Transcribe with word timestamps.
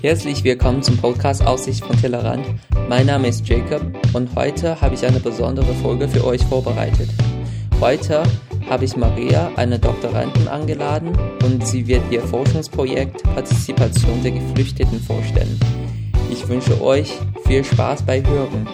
Herzlich 0.00 0.44
willkommen 0.44 0.80
zum 0.80 0.96
Podcast 0.96 1.44
Aussicht 1.44 1.84
von 1.84 1.96
Tellerrand. 2.00 2.46
Mein 2.88 3.06
Name 3.06 3.26
ist 3.26 3.48
Jacob 3.48 3.82
und 4.14 4.32
heute 4.36 4.80
habe 4.80 4.94
ich 4.94 5.04
eine 5.04 5.18
besondere 5.18 5.74
Folge 5.74 6.08
für 6.08 6.24
euch 6.24 6.40
vorbereitet. 6.44 7.10
Heute 7.80 8.22
habe 8.70 8.84
ich 8.84 8.96
Maria, 8.96 9.50
eine 9.56 9.76
Doktorandin, 9.76 10.46
angeladen 10.46 11.18
und 11.42 11.66
sie 11.66 11.84
wird 11.88 12.02
ihr 12.12 12.22
Forschungsprojekt 12.22 13.24
Partizipation 13.24 14.22
der 14.22 14.30
Geflüchteten 14.30 15.00
vorstellen. 15.00 15.58
Ich 16.30 16.46
wünsche 16.46 16.80
euch 16.80 17.12
viel 17.44 17.64
Spaß 17.64 18.04
bei 18.04 18.22
Hören. 18.24 18.68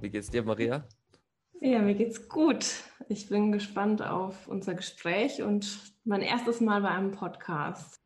Wie 0.00 0.10
geht's 0.10 0.30
dir, 0.30 0.42
Maria? 0.42 0.82
Ja, 1.62 1.80
mir 1.80 1.94
geht's 1.94 2.26
gut. 2.30 2.84
Ich 3.08 3.28
bin 3.28 3.52
gespannt 3.52 4.00
auf 4.00 4.48
unser 4.48 4.74
Gespräch 4.74 5.42
und 5.42 5.78
mein 6.04 6.22
erstes 6.22 6.62
Mal 6.62 6.80
bei 6.80 6.88
einem 6.88 7.10
Podcast. 7.10 8.00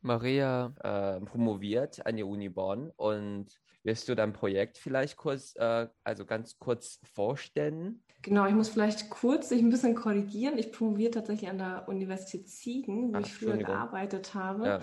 Maria 0.00 0.72
äh, 0.84 1.20
promoviert 1.24 2.06
an 2.06 2.16
der 2.16 2.28
Uni 2.28 2.48
Bonn 2.48 2.92
und 2.94 3.46
wirst 3.82 4.08
du 4.08 4.14
dein 4.14 4.32
Projekt 4.32 4.78
vielleicht 4.78 5.16
kurz, 5.16 5.56
äh, 5.56 5.88
also 6.04 6.24
ganz 6.24 6.60
kurz 6.60 7.00
vorstellen? 7.02 8.04
Genau, 8.22 8.46
ich 8.46 8.54
muss 8.54 8.68
vielleicht 8.68 9.10
kurz 9.10 9.48
sich 9.48 9.60
ein 9.60 9.70
bisschen 9.70 9.96
korrigieren. 9.96 10.56
Ich 10.56 10.70
promoviere 10.70 11.10
tatsächlich 11.10 11.50
an 11.50 11.58
der 11.58 11.88
Universität 11.88 12.48
Ziegen, 12.48 13.12
wo 13.12 13.16
Ach, 13.16 13.20
ich 13.22 13.34
früher 13.34 13.56
gearbeitet 13.56 14.34
habe. 14.34 14.66
Ja. 14.66 14.80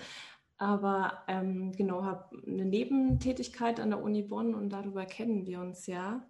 Aber 0.58 1.24
ähm, 1.28 1.72
genau, 1.72 2.04
habe 2.04 2.28
eine 2.46 2.66
Nebentätigkeit 2.66 3.80
an 3.80 3.88
der 3.88 4.02
Uni 4.02 4.22
Bonn 4.22 4.54
und 4.54 4.68
darüber 4.68 5.06
kennen 5.06 5.46
wir 5.46 5.60
uns 5.60 5.86
ja. 5.86 6.26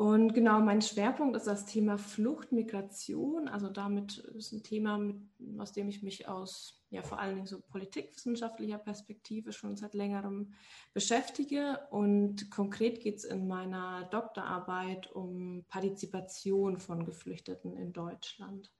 Und 0.00 0.32
genau, 0.32 0.60
mein 0.60 0.80
Schwerpunkt 0.80 1.36
ist 1.36 1.46
das 1.46 1.66
Thema 1.66 1.98
Flucht, 1.98 2.52
Migration. 2.52 3.48
Also 3.48 3.68
damit 3.68 4.16
ist 4.16 4.50
ein 4.50 4.62
Thema, 4.62 4.96
mit, 4.96 5.18
aus 5.58 5.72
dem 5.72 5.90
ich 5.90 6.02
mich 6.02 6.26
aus 6.26 6.82
ja 6.88 7.02
vor 7.02 7.18
allen 7.18 7.34
Dingen 7.34 7.46
so 7.46 7.60
politikwissenschaftlicher 7.60 8.78
Perspektive 8.78 9.52
schon 9.52 9.76
seit 9.76 9.92
längerem 9.92 10.54
beschäftige. 10.94 11.80
Und 11.90 12.50
konkret 12.50 13.02
geht 13.02 13.18
es 13.18 13.24
in 13.24 13.46
meiner 13.46 14.08
Doktorarbeit 14.10 15.12
um 15.12 15.66
Partizipation 15.68 16.78
von 16.78 17.04
Geflüchteten 17.04 17.76
in 17.76 17.92
Deutschland. 17.92 18.72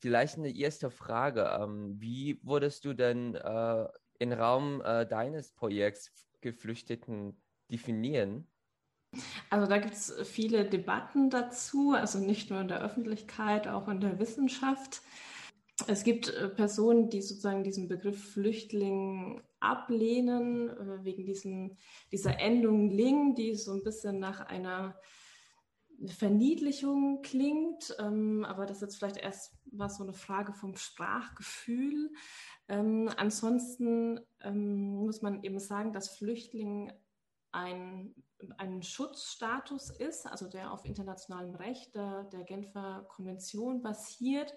Vielleicht 0.00 0.36
eine 0.36 0.54
erste 0.54 0.90
Frage. 0.90 1.50
Ähm, 1.62 1.98
wie 1.98 2.38
wurdest 2.42 2.84
du 2.84 2.92
denn 2.92 3.36
äh, 3.36 3.88
im 4.18 4.32
Raum 4.32 4.82
äh, 4.84 5.06
deines 5.06 5.50
Projekts 5.52 6.12
Geflüchteten 6.42 7.40
definieren? 7.70 8.51
Also 9.50 9.66
da 9.66 9.78
gibt 9.78 9.94
es 9.94 10.14
viele 10.24 10.64
Debatten 10.64 11.28
dazu, 11.28 11.92
also 11.92 12.18
nicht 12.18 12.50
nur 12.50 12.60
in 12.60 12.68
der 12.68 12.82
Öffentlichkeit, 12.82 13.68
auch 13.68 13.88
in 13.88 14.00
der 14.00 14.18
Wissenschaft. 14.18 15.02
Es 15.86 16.04
gibt 16.04 16.28
äh, 16.28 16.48
Personen, 16.48 17.10
die 17.10 17.22
sozusagen 17.22 17.64
diesen 17.64 17.88
Begriff 17.88 18.32
Flüchtling 18.32 19.42
ablehnen, 19.60 20.70
äh, 20.70 21.04
wegen 21.04 21.24
diesem, 21.24 21.76
dieser 22.10 22.38
Endung 22.40 22.90
Ling, 22.90 23.34
die 23.34 23.54
so 23.54 23.72
ein 23.72 23.82
bisschen 23.82 24.18
nach 24.18 24.40
einer 24.40 24.98
Verniedlichung 26.06 27.22
klingt. 27.22 27.94
Ähm, 27.98 28.44
aber 28.44 28.66
das 28.66 28.76
ist 28.76 28.82
jetzt 28.82 28.96
vielleicht 28.96 29.16
erst 29.18 29.54
was 29.66 29.96
so 29.96 30.04
eine 30.04 30.12
Frage 30.12 30.52
vom 30.52 30.76
Sprachgefühl. 30.76 32.10
Ähm, 32.68 33.10
ansonsten 33.16 34.20
ähm, 34.40 34.94
muss 34.94 35.22
man 35.22 35.42
eben 35.42 35.58
sagen, 35.58 35.92
dass 35.92 36.16
Flüchtling 36.16 36.92
ein 37.50 38.14
einen 38.58 38.82
Schutzstatus 38.82 39.90
ist, 39.90 40.26
also 40.26 40.48
der 40.48 40.72
auf 40.72 40.84
internationalem 40.84 41.54
Recht 41.54 41.94
der, 41.94 42.24
der 42.24 42.44
Genfer 42.44 43.06
Konvention 43.08 43.82
basiert. 43.82 44.54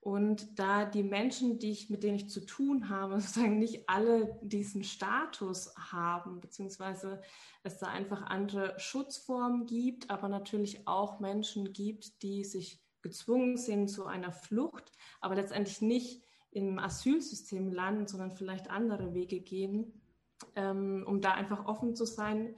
Und 0.00 0.58
da 0.58 0.86
die 0.86 1.02
Menschen, 1.02 1.58
die 1.58 1.72
ich, 1.72 1.90
mit 1.90 2.02
denen 2.02 2.16
ich 2.16 2.30
zu 2.30 2.44
tun 2.46 2.88
habe, 2.88 3.20
sozusagen 3.20 3.58
nicht 3.58 3.88
alle 3.88 4.38
diesen 4.42 4.82
Status 4.82 5.74
haben, 5.76 6.40
beziehungsweise 6.40 7.20
es 7.62 7.78
da 7.78 7.88
einfach 7.88 8.22
andere 8.22 8.78
Schutzformen 8.78 9.66
gibt, 9.66 10.10
aber 10.10 10.28
natürlich 10.28 10.86
auch 10.86 11.20
Menschen 11.20 11.72
gibt, 11.72 12.22
die 12.22 12.44
sich 12.44 12.82
gezwungen 13.02 13.56
sind 13.56 13.88
zu 13.88 14.06
einer 14.06 14.32
Flucht, 14.32 14.92
aber 15.20 15.34
letztendlich 15.34 15.80
nicht 15.80 16.22
im 16.50 16.78
Asylsystem 16.78 17.70
landen, 17.70 18.06
sondern 18.06 18.30
vielleicht 18.30 18.70
andere 18.70 19.14
Wege 19.14 19.40
gehen, 19.40 20.02
ähm, 20.56 21.04
um 21.06 21.20
da 21.20 21.32
einfach 21.32 21.66
offen 21.66 21.94
zu 21.94 22.04
sein 22.04 22.56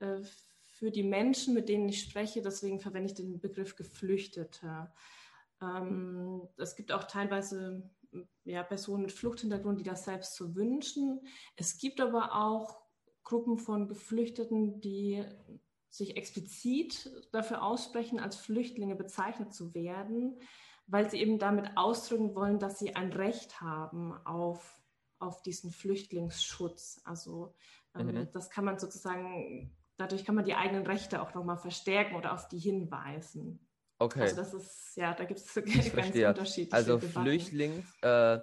äh, 0.00 0.22
für 0.64 0.90
die 0.90 1.02
Menschen, 1.02 1.54
mit 1.54 1.68
denen 1.68 1.88
ich 1.88 2.02
spreche. 2.02 2.40
Deswegen 2.42 2.80
verwende 2.80 3.08
ich 3.08 3.14
den 3.14 3.40
Begriff 3.40 3.74
Geflüchtete. 3.76 4.92
Ähm, 5.60 6.48
es 6.56 6.76
gibt 6.76 6.92
auch 6.92 7.04
teilweise 7.04 7.90
ja, 8.44 8.62
Personen 8.62 9.02
mit 9.02 9.12
Fluchthintergrund, 9.12 9.80
die 9.80 9.84
das 9.84 10.04
selbst 10.04 10.36
so 10.36 10.54
wünschen. 10.54 11.20
Es 11.56 11.78
gibt 11.78 12.00
aber 12.00 12.34
auch 12.34 12.80
Gruppen 13.24 13.58
von 13.58 13.88
Geflüchteten, 13.88 14.80
die 14.80 15.24
sich 15.90 16.16
explizit 16.16 17.10
dafür 17.32 17.62
aussprechen, 17.62 18.20
als 18.20 18.36
Flüchtlinge 18.36 18.94
bezeichnet 18.94 19.52
zu 19.52 19.74
werden, 19.74 20.38
weil 20.86 21.10
sie 21.10 21.18
eben 21.18 21.38
damit 21.38 21.76
ausdrücken 21.76 22.34
wollen, 22.34 22.58
dass 22.58 22.78
sie 22.78 22.94
ein 22.94 23.12
Recht 23.12 23.60
haben 23.60 24.14
auf, 24.24 24.80
auf 25.18 25.42
diesen 25.42 25.70
Flüchtlingsschutz. 25.70 27.00
Also 27.04 27.54
ähm, 27.94 28.06
mhm. 28.06 28.28
das 28.32 28.48
kann 28.48 28.64
man 28.64 28.78
sozusagen 28.78 29.76
dadurch 29.98 30.24
kann 30.24 30.34
man 30.34 30.44
die 30.44 30.54
eigenen 30.54 30.86
Rechte 30.86 31.20
auch 31.20 31.34
nochmal 31.34 31.58
verstärken 31.58 32.16
oder 32.16 32.32
auf 32.32 32.48
die 32.48 32.58
hinweisen. 32.58 33.68
Okay. 33.98 34.22
Also 34.22 34.36
das 34.36 34.54
ist, 34.54 34.96
ja, 34.96 35.12
da 35.12 35.24
gibt 35.24 35.40
es 35.40 35.54
ganz 35.54 35.88
verstehe. 35.88 36.28
unterschiedliche 36.28 36.74
Also 36.74 36.98
Flüchtling 37.00 37.84
äh, 38.02 38.38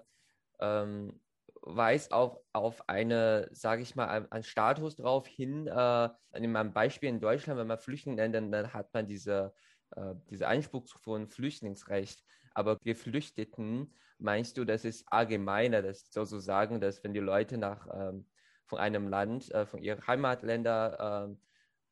ähm, 0.59 1.19
weist 1.61 2.11
auch 2.11 2.41
auf 2.53 2.87
eine, 2.89 3.49
sage 3.51 3.81
ich 3.81 3.95
mal, 3.95 4.27
einen 4.29 4.43
Status 4.43 4.97
drauf 4.97 5.27
hin. 5.27 5.67
Äh, 5.67 6.09
in 6.33 6.51
meinem 6.51 6.73
Beispiel 6.73 7.09
in 7.09 7.21
Deutschland, 7.21 7.59
wenn 7.59 7.67
man 7.67 7.79
Flüchtling 7.79 8.15
nennt, 8.15 8.35
dann, 8.35 8.51
dann 8.51 8.73
hat 8.73 8.93
man 8.93 9.07
diese, 9.07 9.53
äh, 9.95 10.13
diese 10.29 10.47
Einspruch 10.47 10.87
von 10.99 11.27
Flüchtlingsrecht. 11.27 12.23
Aber 12.53 12.77
Geflüchteten, 12.83 13.93
meinst 14.17 14.57
du, 14.57 14.65
das 14.65 14.85
ist 14.85 15.05
allgemeiner, 15.11 15.81
das 15.81 16.11
sozusagen, 16.11 16.79
dass 16.79 17.03
wenn 17.03 17.13
die 17.13 17.19
Leute 17.19 17.57
nach 17.57 17.87
ähm, 17.93 18.25
von 18.65 18.79
einem 18.79 19.07
Land, 19.07 19.51
äh, 19.51 19.65
von 19.65 19.81
ihren 19.81 20.05
Heimatländern 20.05 21.33
äh, 21.33 21.35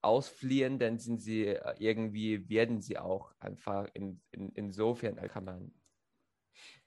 ausfliehen, 0.01 0.79
dann 0.79 0.99
sind 0.99 1.21
sie 1.21 1.47
äh, 1.47 1.75
irgendwie, 1.79 2.49
werden 2.49 2.81
sie 2.81 2.97
auch 2.97 3.33
einfach 3.39 3.87
in, 3.93 4.21
in, 4.31 4.49
insofern 4.49 5.15
kann 5.15 5.45
man. 5.45 5.71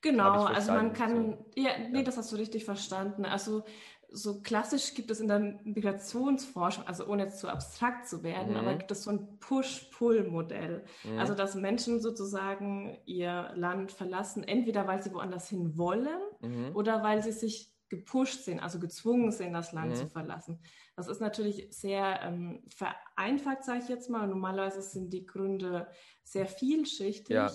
Genau, 0.00 0.44
also 0.44 0.72
man 0.72 0.92
kann, 0.92 1.32
so. 1.32 1.60
ja, 1.60 1.70
nee, 1.90 1.98
ja. 1.98 2.04
das 2.04 2.16
hast 2.16 2.30
du 2.30 2.36
richtig 2.36 2.64
verstanden. 2.64 3.24
Also 3.24 3.64
so 4.10 4.40
klassisch 4.40 4.94
gibt 4.94 5.10
es 5.10 5.20
in 5.20 5.28
der 5.28 5.40
Migrationsforschung, 5.64 6.86
also 6.86 7.06
ohne 7.06 7.24
jetzt 7.24 7.40
zu 7.40 7.48
abstrakt 7.48 8.06
zu 8.06 8.22
werden, 8.22 8.52
mhm. 8.52 8.58
aber 8.58 8.74
gibt 8.74 8.90
es 8.90 9.02
so 9.02 9.10
ein 9.10 9.38
Push-Pull-Modell. 9.40 10.84
Mhm. 11.04 11.18
Also 11.18 11.34
dass 11.34 11.54
Menschen 11.54 12.00
sozusagen 12.00 12.98
ihr 13.04 13.50
Land 13.54 13.92
verlassen, 13.92 14.44
entweder 14.44 14.86
weil 14.86 15.02
sie 15.02 15.12
woanders 15.12 15.48
hin 15.48 15.76
wollen 15.76 16.20
mhm. 16.40 16.70
oder 16.74 17.02
weil 17.02 17.22
sie 17.22 17.32
sich 17.32 17.75
gepusht 17.88 18.44
sind, 18.44 18.60
also 18.60 18.78
gezwungen 18.78 19.30
sind, 19.30 19.52
das 19.52 19.72
Land 19.72 19.92
mhm. 19.92 19.96
zu 19.96 20.08
verlassen. 20.08 20.60
Das 20.96 21.08
ist 21.08 21.20
natürlich 21.20 21.68
sehr 21.70 22.20
ähm, 22.22 22.62
vereinfacht, 22.68 23.64
sage 23.64 23.80
ich 23.82 23.88
jetzt 23.88 24.10
mal. 24.10 24.26
Normalerweise 24.26 24.82
sind 24.82 25.12
die 25.12 25.26
Gründe 25.26 25.86
sehr 26.24 26.46
vielschichtig. 26.46 27.36
Ja. 27.36 27.52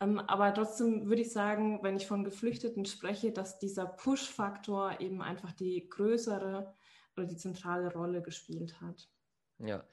Ähm, 0.00 0.20
aber 0.20 0.54
trotzdem 0.54 1.06
würde 1.06 1.22
ich 1.22 1.32
sagen, 1.32 1.80
wenn 1.82 1.96
ich 1.96 2.06
von 2.06 2.24
Geflüchteten 2.24 2.86
spreche, 2.86 3.32
dass 3.32 3.58
dieser 3.58 3.86
Push-Faktor 3.86 5.00
eben 5.00 5.20
einfach 5.22 5.52
die 5.52 5.88
größere 5.88 6.74
oder 7.16 7.26
die 7.26 7.36
zentrale 7.36 7.92
Rolle 7.92 8.22
gespielt 8.22 8.80
hat. 8.80 9.08
Ja. 9.58 9.84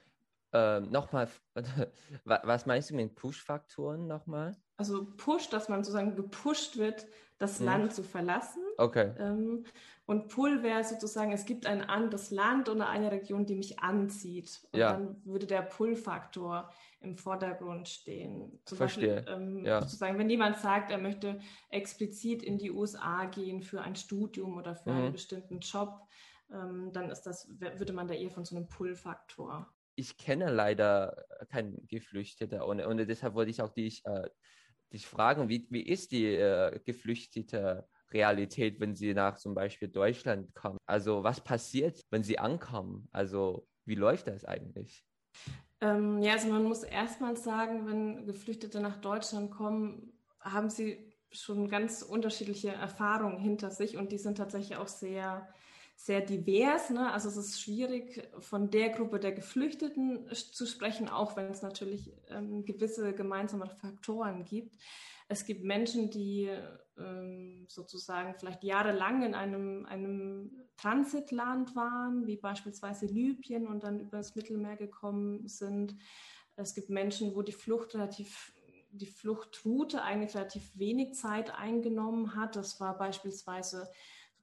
Ähm, 0.54 0.90
nochmal, 0.90 1.28
was 2.24 2.66
meinst 2.66 2.90
du 2.90 2.94
mit 2.94 3.14
Push-Faktoren 3.14 4.06
nochmal? 4.06 4.56
Also 4.82 5.06
Push, 5.16 5.48
dass 5.48 5.68
man 5.68 5.84
sozusagen 5.84 6.16
gepusht 6.16 6.76
wird, 6.76 7.06
das 7.38 7.60
hm. 7.60 7.66
Land 7.66 7.94
zu 7.94 8.02
verlassen. 8.02 8.64
Okay. 8.78 9.12
Ähm, 9.16 9.64
und 10.06 10.26
Pull 10.26 10.64
wäre 10.64 10.82
sozusagen, 10.82 11.30
es 11.30 11.44
gibt 11.44 11.66
ein 11.66 11.82
anderes 11.82 12.32
Land 12.32 12.68
oder 12.68 12.88
eine 12.88 13.12
Region, 13.12 13.46
die 13.46 13.54
mich 13.54 13.78
anzieht. 13.78 14.60
Und 14.72 14.80
ja. 14.80 14.94
dann 14.94 15.24
würde 15.24 15.46
der 15.46 15.62
Pull-Faktor 15.62 16.68
im 17.00 17.16
Vordergrund 17.16 17.88
stehen. 17.88 18.58
Zum 18.64 18.76
Verstehe. 18.76 19.22
Beispiel, 19.22 19.34
ähm, 19.34 19.64
ja. 19.64 19.80
sozusagen, 19.82 20.18
wenn 20.18 20.28
jemand 20.28 20.58
sagt, 20.58 20.90
er 20.90 20.98
möchte 20.98 21.38
explizit 21.70 22.42
in 22.42 22.58
die 22.58 22.72
USA 22.72 23.26
gehen 23.26 23.62
für 23.62 23.82
ein 23.82 23.94
Studium 23.94 24.56
oder 24.56 24.74
für 24.74 24.90
mhm. 24.90 24.96
einen 24.96 25.12
bestimmten 25.12 25.60
Job, 25.60 26.00
ähm, 26.52 26.90
dann 26.92 27.08
ist 27.08 27.22
das, 27.22 27.48
würde 27.60 27.92
man 27.92 28.08
da 28.08 28.14
eher 28.14 28.32
von 28.32 28.44
so 28.44 28.56
einem 28.56 28.66
Pull-Faktor. 28.66 29.72
Ich 29.94 30.16
kenne 30.16 30.50
leider 30.50 31.24
keinen 31.50 31.86
Geflüchteter 31.86 32.66
und, 32.66 32.80
und 32.80 32.96
deshalb 32.96 33.34
wollte 33.34 33.52
ich 33.52 33.62
auch 33.62 33.68
dich, 33.68 34.04
äh, 34.04 34.28
dich 34.92 35.06
fragen, 35.06 35.48
wie, 35.48 35.66
wie 35.70 35.82
ist 35.82 36.12
die 36.12 36.26
äh, 36.26 36.78
geflüchtete 36.84 37.86
Realität, 38.12 38.80
wenn 38.80 38.94
sie 38.94 39.14
nach 39.14 39.36
zum 39.36 39.54
Beispiel 39.54 39.88
Deutschland 39.88 40.54
kommen? 40.54 40.78
Also 40.86 41.22
was 41.22 41.40
passiert, 41.40 42.00
wenn 42.10 42.22
sie 42.22 42.38
ankommen? 42.38 43.08
Also 43.12 43.66
wie 43.84 43.94
läuft 43.94 44.28
das 44.28 44.44
eigentlich? 44.44 45.04
Ähm, 45.80 46.22
ja, 46.22 46.34
also 46.34 46.48
man 46.48 46.64
muss 46.64 46.84
erstmal 46.84 47.36
sagen, 47.36 47.86
wenn 47.86 48.26
Geflüchtete 48.26 48.80
nach 48.80 48.98
Deutschland 48.98 49.50
kommen, 49.50 50.12
haben 50.40 50.70
sie 50.70 51.12
schon 51.30 51.68
ganz 51.68 52.02
unterschiedliche 52.02 52.70
Erfahrungen 52.70 53.38
hinter 53.38 53.70
sich 53.70 53.96
und 53.96 54.12
die 54.12 54.18
sind 54.18 54.36
tatsächlich 54.36 54.76
auch 54.76 54.88
sehr, 54.88 55.48
sehr 56.02 56.20
divers. 56.20 56.90
Ne? 56.90 57.12
Also 57.12 57.28
es 57.28 57.36
ist 57.36 57.60
schwierig, 57.60 58.28
von 58.40 58.70
der 58.70 58.88
Gruppe 58.88 59.20
der 59.20 59.30
Geflüchteten 59.30 60.26
zu 60.34 60.66
sprechen, 60.66 61.08
auch 61.08 61.36
wenn 61.36 61.46
es 61.46 61.62
natürlich 61.62 62.12
ähm, 62.28 62.64
gewisse 62.64 63.12
gemeinsame 63.12 63.68
Faktoren 63.68 64.44
gibt. 64.44 64.76
Es 65.28 65.44
gibt 65.44 65.62
Menschen, 65.62 66.10
die 66.10 66.50
ähm, 66.98 67.66
sozusagen 67.68 68.34
vielleicht 68.34 68.64
jahrelang 68.64 69.22
in 69.22 69.36
einem, 69.36 69.86
einem 69.86 70.50
Transitland 70.76 71.76
waren, 71.76 72.26
wie 72.26 72.36
beispielsweise 72.36 73.06
Libyen 73.06 73.68
und 73.68 73.84
dann 73.84 74.00
übers 74.00 74.34
Mittelmeer 74.34 74.76
gekommen 74.76 75.46
sind. 75.46 75.94
Es 76.56 76.74
gibt 76.74 76.90
Menschen, 76.90 77.36
wo 77.36 77.42
die 77.42 77.52
Flucht 77.52 77.94
relativ 77.94 78.52
die 78.94 79.06
Fluchtroute 79.06 80.02
eigentlich 80.02 80.34
relativ 80.34 80.70
wenig 80.74 81.14
Zeit 81.14 81.50
eingenommen 81.58 82.34
hat. 82.36 82.56
Das 82.56 82.78
war 82.78 82.98
beispielsweise 82.98 83.88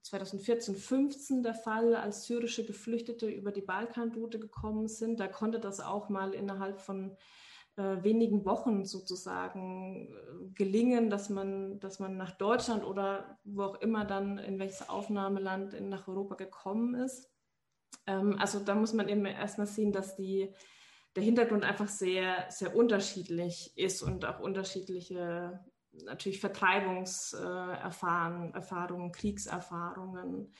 2014, 0.02 0.76
15 0.76 1.42
der 1.42 1.54
Fall, 1.54 1.94
als 1.94 2.24
syrische 2.26 2.64
Geflüchtete 2.64 3.28
über 3.28 3.52
die 3.52 3.62
Balkanroute 3.62 4.38
gekommen 4.38 4.88
sind. 4.88 5.20
Da 5.20 5.28
konnte 5.28 5.60
das 5.60 5.80
auch 5.80 6.08
mal 6.08 6.32
innerhalb 6.32 6.80
von 6.80 7.16
äh, 7.76 8.02
wenigen 8.02 8.44
Wochen 8.44 8.84
sozusagen 8.84 10.08
äh, 10.08 10.50
gelingen, 10.54 11.10
dass 11.10 11.30
man, 11.30 11.78
dass 11.80 11.98
man 11.98 12.16
nach 12.16 12.32
Deutschland 12.32 12.84
oder 12.84 13.38
wo 13.44 13.62
auch 13.62 13.80
immer 13.80 14.04
dann 14.04 14.38
in 14.38 14.58
welches 14.58 14.88
Aufnahmeland 14.88 15.74
in, 15.74 15.88
nach 15.88 16.08
Europa 16.08 16.34
gekommen 16.34 16.94
ist. 16.94 17.30
Ähm, 18.06 18.36
also 18.38 18.60
da 18.60 18.74
muss 18.74 18.92
man 18.92 19.08
eben 19.08 19.24
erstmal 19.24 19.66
sehen, 19.66 19.92
dass 19.92 20.16
die 20.16 20.52
der 21.16 21.22
Hintergrund 21.22 21.64
einfach 21.64 21.88
sehr, 21.88 22.46
sehr 22.50 22.74
unterschiedlich 22.74 23.72
ist 23.76 24.02
und 24.02 24.24
auch 24.24 24.40
unterschiedliche 24.40 25.60
natürlich 26.04 26.40
Vertreibungserfahrungen, 26.40 28.54
Erfahrungen, 28.54 29.12
Kriegserfahrungen, 29.12 30.52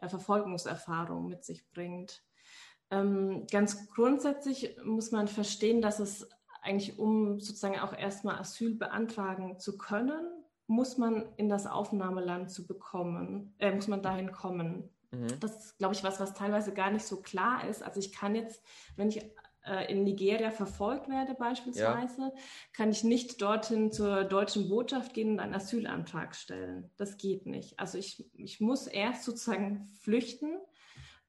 äh, 0.00 0.08
Verfolgungserfahrungen 0.08 1.28
mit 1.28 1.44
sich 1.44 1.68
bringt. 1.70 2.22
Ähm, 2.90 3.46
ganz 3.50 3.90
grundsätzlich 3.90 4.76
muss 4.84 5.10
man 5.10 5.28
verstehen, 5.28 5.82
dass 5.82 6.00
es 6.00 6.28
eigentlich, 6.62 6.98
um 6.98 7.40
sozusagen 7.40 7.78
auch 7.78 7.92
erstmal 7.92 8.38
Asyl 8.38 8.74
beantragen 8.74 9.58
zu 9.58 9.78
können, 9.78 10.26
muss 10.66 10.98
man 10.98 11.24
in 11.36 11.48
das 11.48 11.66
Aufnahmeland 11.66 12.50
zu 12.50 12.66
bekommen, 12.66 13.54
äh, 13.58 13.74
muss 13.74 13.88
man 13.88 14.02
dahin 14.02 14.32
kommen. 14.32 14.90
Mhm. 15.10 15.40
Das 15.40 15.66
ist, 15.66 15.78
glaube 15.78 15.94
ich, 15.94 16.04
was, 16.04 16.20
was 16.20 16.34
teilweise 16.34 16.74
gar 16.74 16.90
nicht 16.90 17.06
so 17.06 17.22
klar 17.22 17.66
ist. 17.66 17.82
Also 17.82 18.00
ich 18.00 18.12
kann 18.12 18.34
jetzt, 18.34 18.62
wenn 18.96 19.08
ich 19.08 19.22
äh, 19.68 19.92
in 19.92 20.04
Nigeria 20.04 20.50
verfolgt 20.50 21.08
werde 21.08 21.34
beispielsweise, 21.34 22.22
ja. 22.22 22.32
kann 22.72 22.90
ich 22.90 23.04
nicht 23.04 23.40
dorthin 23.42 23.92
zur 23.92 24.24
deutschen 24.24 24.68
Botschaft 24.68 25.14
gehen 25.14 25.32
und 25.32 25.40
einen 25.40 25.54
Asylantrag 25.54 26.34
stellen. 26.34 26.90
Das 26.96 27.16
geht 27.16 27.46
nicht. 27.46 27.78
Also 27.78 27.98
ich, 27.98 28.28
ich 28.34 28.60
muss 28.60 28.86
erst 28.86 29.24
sozusagen 29.24 29.86
flüchten, 30.02 30.58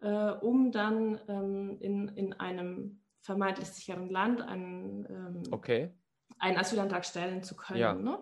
äh, 0.01 0.31
um 0.31 0.71
dann 0.71 1.19
ähm, 1.27 1.77
in, 1.79 2.07
in 2.09 2.33
einem 2.33 3.01
vermeintlich 3.21 3.67
sicheren 3.69 4.09
Land 4.09 4.41
einen, 4.41 5.05
ähm, 5.05 5.43
okay. 5.51 5.91
einen 6.39 6.57
Asylantrag 6.57 7.05
stellen 7.05 7.43
zu 7.43 7.55
können. 7.55 7.79
Ja. 7.79 7.93
Ne? 7.93 8.19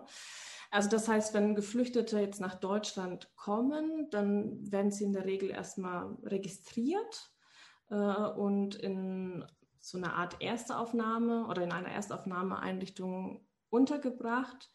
Also 0.70 0.90
das 0.90 1.08
heißt, 1.08 1.32
wenn 1.34 1.54
Geflüchtete 1.54 2.20
jetzt 2.20 2.40
nach 2.40 2.56
Deutschland 2.56 3.34
kommen, 3.36 4.10
dann 4.10 4.70
werden 4.70 4.90
sie 4.90 5.04
in 5.04 5.12
der 5.12 5.24
Regel 5.24 5.50
erstmal 5.50 6.14
registriert 6.24 7.32
äh, 7.90 7.94
und 7.94 8.74
in 8.74 9.44
so 9.88 9.96
eine 9.96 10.12
Art 10.12 10.40
Erstaufnahme 10.42 11.46
oder 11.46 11.62
in 11.62 11.72
einer 11.72 11.88
Erstaufnahmeeinrichtung 11.88 13.46
untergebracht, 13.70 14.70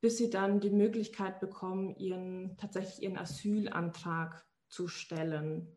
bis 0.00 0.18
sie 0.18 0.28
dann 0.28 0.60
die 0.60 0.70
Möglichkeit 0.70 1.40
bekommen, 1.40 1.96
ihren 1.96 2.56
tatsächlich 2.58 3.02
ihren 3.02 3.16
Asylantrag 3.16 4.44
zu 4.68 4.88
stellen. 4.88 5.68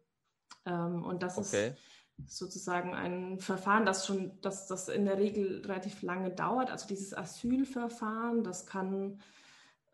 Ähm, 0.65 1.03
und 1.03 1.21
das 1.21 1.37
okay. 1.37 1.75
ist 2.25 2.37
sozusagen 2.37 2.95
ein 2.95 3.39
Verfahren, 3.39 3.85
das 3.85 4.05
schon, 4.05 4.41
dass 4.41 4.67
das 4.67 4.89
in 4.89 5.05
der 5.05 5.17
Regel 5.17 5.61
relativ 5.65 6.01
lange 6.01 6.31
dauert. 6.31 6.71
Also 6.71 6.87
dieses 6.87 7.15
Asylverfahren, 7.15 8.43
das 8.43 8.65
kann, 8.65 9.21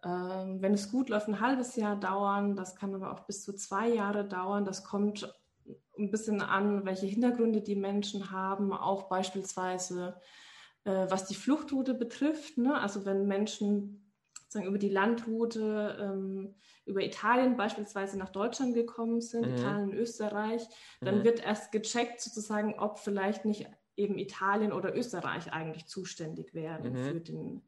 ähm, 0.04 0.62
wenn 0.62 0.74
es 0.74 0.90
gut 0.90 1.10
läuft, 1.10 1.28
ein 1.28 1.42
halbes 1.42 1.76
Jahr 1.76 2.00
dauern. 2.00 2.56
Das 2.56 2.76
kann 2.76 2.96
aber 2.96 3.12
auch 3.12 3.26
bis 3.26 3.44
zu 3.44 3.54
zwei 3.54 3.90
Jahre 3.90 4.26
dauern. 4.26 4.66
Das 4.66 4.84
kommt 4.84 5.32
ein 5.98 6.12
bisschen 6.12 6.42
an, 6.42 6.86
welche 6.86 7.06
Hintergründe 7.06 7.62
die 7.62 7.76
Menschen 7.76 8.32
haben, 8.32 8.74
auch 8.74 9.10
beispielsweise 9.10 10.20
äh, 10.86 11.08
was 11.10 11.26
die 11.26 11.36
Fluchtroute 11.36 11.94
betrifft. 11.94 12.58
Ne? 12.58 12.80
Also 12.80 13.06
wenn 13.06 13.28
Menschen 13.28 14.12
sozusagen 14.34 14.68
über 14.68 14.78
die 14.78 14.90
Landroute 14.90 15.98
ähm, 16.00 16.56
über 16.86 17.02
Italien 17.02 17.58
beispielsweise 17.58 18.18
nach 18.18 18.30
Deutschland 18.30 18.76
gekommen 18.76 19.20
sind, 19.20 19.48
mhm. 19.48 19.56
Italien, 19.56 19.94
Österreich, 19.94 20.62
dann 21.02 21.20
mhm. 21.20 21.24
wird 21.24 21.44
erst 21.44 21.72
gecheckt 21.72 22.22
sozusagen, 22.22 22.76
ob 22.78 23.00
vielleicht 23.00 23.46
nicht 23.46 23.68
eben 23.98 24.18
Italien 24.20 24.72
oder 24.72 24.96
Österreich 24.96 25.52
eigentlich 25.52 25.88
zuständig 25.88 26.54
wären 26.54 26.94
mhm. 26.94 27.04
für, 27.04 27.20
den, 27.22 27.62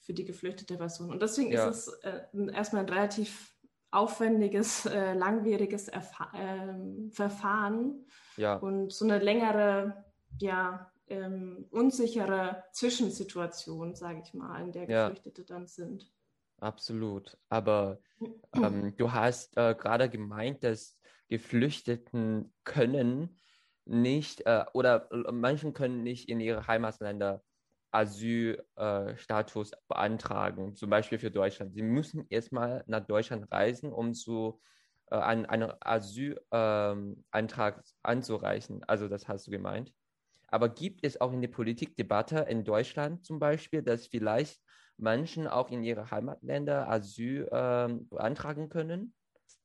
für 0.00 0.12
die 0.12 0.24
geflüchtete 0.24 0.76
Person. 0.76 1.10
Und 1.10 1.22
deswegen 1.22 1.52
ja. 1.52 1.68
ist 1.68 1.88
es 1.88 1.92
äh, 2.02 2.22
erstmal 2.52 2.82
ein 2.82 2.88
relativ 2.88 3.53
aufwendiges, 3.94 4.86
äh, 4.86 5.14
langwieriges 5.14 5.88
Erfa 5.88 6.30
äh, 6.34 7.10
Verfahren 7.10 8.06
ja. 8.36 8.56
und 8.56 8.92
so 8.92 9.04
eine 9.04 9.18
längere, 9.18 10.04
ja, 10.40 10.90
ähm, 11.06 11.66
unsichere 11.70 12.64
Zwischensituation, 12.72 13.94
sage 13.94 14.22
ich 14.24 14.34
mal, 14.34 14.62
in 14.62 14.72
der 14.72 14.86
Geflüchtete 14.86 15.42
ja. 15.42 15.46
dann 15.46 15.66
sind. 15.66 16.10
Absolut. 16.58 17.36
Aber 17.48 17.98
ähm, 18.54 18.94
du 18.96 19.12
hast 19.12 19.56
äh, 19.56 19.74
gerade 19.74 20.08
gemeint, 20.08 20.64
dass 20.64 20.98
Geflüchteten 21.28 22.52
können 22.64 23.38
nicht 23.84 24.46
äh, 24.46 24.64
oder 24.72 25.10
äh, 25.12 25.32
manchen 25.32 25.74
können 25.74 26.02
nicht 26.02 26.28
in 26.28 26.40
ihre 26.40 26.66
Heimatländer 26.66 27.42
Asylstatus 27.94 29.72
äh, 29.72 29.76
beantragen, 29.88 30.74
zum 30.74 30.90
Beispiel 30.90 31.18
für 31.18 31.30
Deutschland. 31.30 31.74
Sie 31.74 31.82
müssen 31.82 32.26
erstmal 32.28 32.82
nach 32.86 33.06
Deutschland 33.06 33.50
reisen, 33.52 33.92
um 33.92 34.14
zu 34.14 34.60
äh, 35.10 35.16
einen, 35.16 35.46
einen 35.46 35.72
Asylantrag 35.80 37.76
ähm, 37.76 37.82
anzureichen. 38.02 38.82
Also 38.84 39.08
das 39.08 39.28
hast 39.28 39.46
du 39.46 39.52
gemeint. 39.52 39.92
Aber 40.48 40.68
gibt 40.68 41.04
es 41.04 41.20
auch 41.20 41.32
in 41.32 41.40
der 41.40 41.48
Politikdebatte 41.48 42.46
in 42.48 42.64
Deutschland 42.64 43.24
zum 43.24 43.38
Beispiel, 43.38 43.82
dass 43.82 44.06
vielleicht 44.06 44.60
Menschen 44.96 45.46
auch 45.46 45.70
in 45.70 45.82
ihre 45.82 46.10
Heimatländer 46.10 46.88
Asyl 46.88 47.48
äh, 47.50 47.88
beantragen 48.10 48.68
können? 48.68 49.14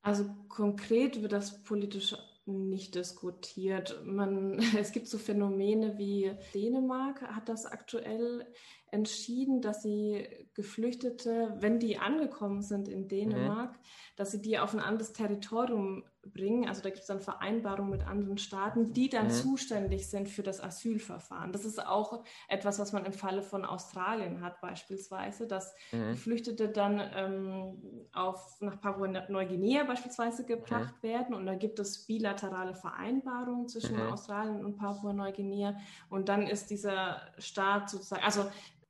Also 0.01 0.25
konkret 0.48 1.22
wird 1.22 1.32
das 1.32 1.63
politisch 1.63 2.15
nicht 2.50 2.96
diskutiert. 2.96 4.01
Man, 4.06 4.60
es 4.77 4.91
gibt 4.91 5.08
so 5.08 5.18
Phänomene 5.18 5.98
wie 5.98 6.32
Dänemark 6.53 7.22
hat 7.22 7.50
das 7.50 7.65
aktuell 7.65 8.46
entschieden, 8.91 9.62
dass 9.62 9.84
sie 9.84 10.27
Geflüchtete, 10.56 11.56
wenn 11.60 11.79
die 11.79 11.98
angekommen 12.00 12.62
sind 12.62 12.88
in 12.88 13.08
Dänemark, 13.08 13.74
mhm. 13.74 13.84
dass 14.15 14.32
sie 14.32 14.41
die 14.41 14.58
auf 14.60 14.74
ein 14.74 14.79
anderes 14.79 15.13
Territorium 15.13 16.03
bringen. 16.34 16.68
Also 16.68 16.82
da 16.82 16.90
gibt 16.90 17.02
es 17.02 17.08
dann 17.08 17.22
Vereinbarungen 17.22 17.90
mit 17.90 18.08
anderen 18.08 18.38
Staaten, 18.38 18.94
die 18.94 19.10
dann 19.10 19.26
mhm. 19.26 19.32
zuständig 19.32 20.10
sind 20.10 20.30
für 20.30 20.44
das 20.44 20.62
Asylverfahren. 20.62 21.52
Das 21.52 21.66
ist 21.66 21.86
auch 21.86 22.24
etwas, 22.48 22.80
was 22.80 22.94
man 22.94 23.06
im 23.06 23.14
Falle 23.14 23.42
von 23.42 23.66
Australien 23.66 24.42
hat 24.42 24.62
beispielsweise, 24.62 25.48
dass 25.48 25.74
mhm. 25.92 26.12
Geflüchtete 26.12 26.70
dann 26.70 27.02
ähm, 27.16 28.08
auf, 28.14 28.60
nach 28.62 28.80
Papua-Neuguinea 28.80 29.84
beispielsweise 29.84 30.46
gebracht 30.46 30.96
mhm. 31.02 31.08
werden. 31.08 31.36
Und 31.36 31.46
da 31.46 31.56
gibt 31.56 31.80
es 31.80 32.06
bilaterale 32.06 32.76
Vereinbarungen 32.76 33.68
zwischen 33.68 33.96
mhm. 33.96 34.12
Australien 34.12 34.64
und 34.64 34.78
Papua-Neuguinea. 34.78 35.78
Und 36.10 36.30
dann 36.30 36.48
ist 36.48 36.70
dieser 36.70 37.22
Staat 37.38 37.90
sozusagen, 37.90 38.24
also 38.24 38.46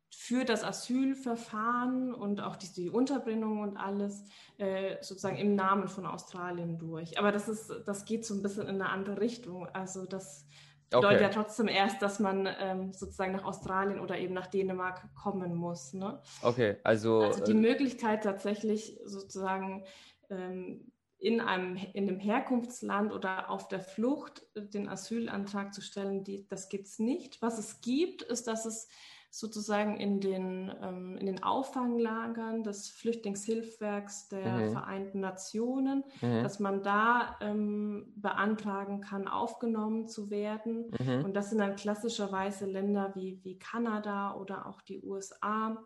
für 0.09 0.43
das 0.43 0.63
Asylverfahren 0.63 2.13
und 2.13 2.41
auch 2.41 2.55
die, 2.55 2.71
die 2.73 2.89
Unterbringung 2.89 3.61
und 3.61 3.77
alles 3.77 4.25
äh, 4.57 4.97
sozusagen 5.01 5.37
im 5.37 5.55
Namen 5.55 5.87
von 5.87 6.05
Australien 6.05 6.77
durch. 6.77 7.19
Aber 7.19 7.31
das 7.31 7.47
ist, 7.47 7.71
das 7.85 8.05
geht 8.05 8.25
so 8.25 8.33
ein 8.33 8.41
bisschen 8.41 8.63
in 8.63 8.81
eine 8.81 8.89
andere 8.89 9.21
Richtung. 9.21 9.67
Also 9.67 10.05
das 10.05 10.47
bedeutet 10.89 11.17
okay. 11.17 11.23
ja 11.23 11.29
trotzdem 11.29 11.67
erst, 11.67 12.01
dass 12.01 12.19
man 12.19 12.47
ähm, 12.59 12.93
sozusagen 12.93 13.33
nach 13.33 13.43
Australien 13.43 13.99
oder 13.99 14.17
eben 14.17 14.33
nach 14.33 14.47
Dänemark 14.47 15.13
kommen 15.13 15.55
muss. 15.55 15.93
Ne? 15.93 16.19
Okay, 16.41 16.77
also. 16.83 17.21
Also 17.21 17.43
die 17.43 17.51
äh, 17.51 17.55
Möglichkeit 17.55 18.23
tatsächlich 18.23 18.99
sozusagen 19.05 19.85
ähm, 20.29 20.91
in 21.19 21.41
einem, 21.41 21.75
in 21.93 22.07
dem 22.07 22.19
Herkunftsland 22.19 23.11
oder 23.11 23.49
auf 23.49 23.67
der 23.67 23.81
Flucht 23.81 24.45
den 24.55 24.87
Asylantrag 24.87 25.73
zu 25.73 25.81
stellen, 25.81 26.23
die, 26.23 26.47
das 26.47 26.69
gibt 26.69 26.87
es 26.87 26.97
nicht. 26.97 27.41
Was 27.41 27.59
es 27.59 27.81
gibt, 27.81 28.21
ist, 28.21 28.47
dass 28.47 28.65
es 28.65 28.87
sozusagen 29.31 29.97
in 29.97 30.19
den, 30.19 30.71
ähm, 30.81 31.17
in 31.17 31.27
den 31.27 31.43
Auffanglagern 31.43 32.63
des 32.63 32.89
Flüchtlingshilfswerks 32.89 34.27
der 34.29 34.53
mhm. 34.57 34.71
Vereinten 34.71 35.19
Nationen, 35.19 36.03
mhm. 36.21 36.43
dass 36.43 36.59
man 36.59 36.81
da 36.81 37.37
ähm, 37.41 38.11
beantragen 38.15 39.01
kann, 39.01 39.27
aufgenommen 39.27 40.07
zu 40.07 40.29
werden. 40.31 40.91
Mhm. 40.99 41.25
Und 41.25 41.35
das 41.35 41.49
sind 41.49 41.59
dann 41.59 41.75
klassischerweise 41.75 42.65
Länder 42.65 43.13
wie, 43.15 43.39
wie 43.43 43.59
Kanada 43.59 44.35
oder 44.35 44.65
auch 44.65 44.81
die 44.81 44.99
USA. 45.01 45.77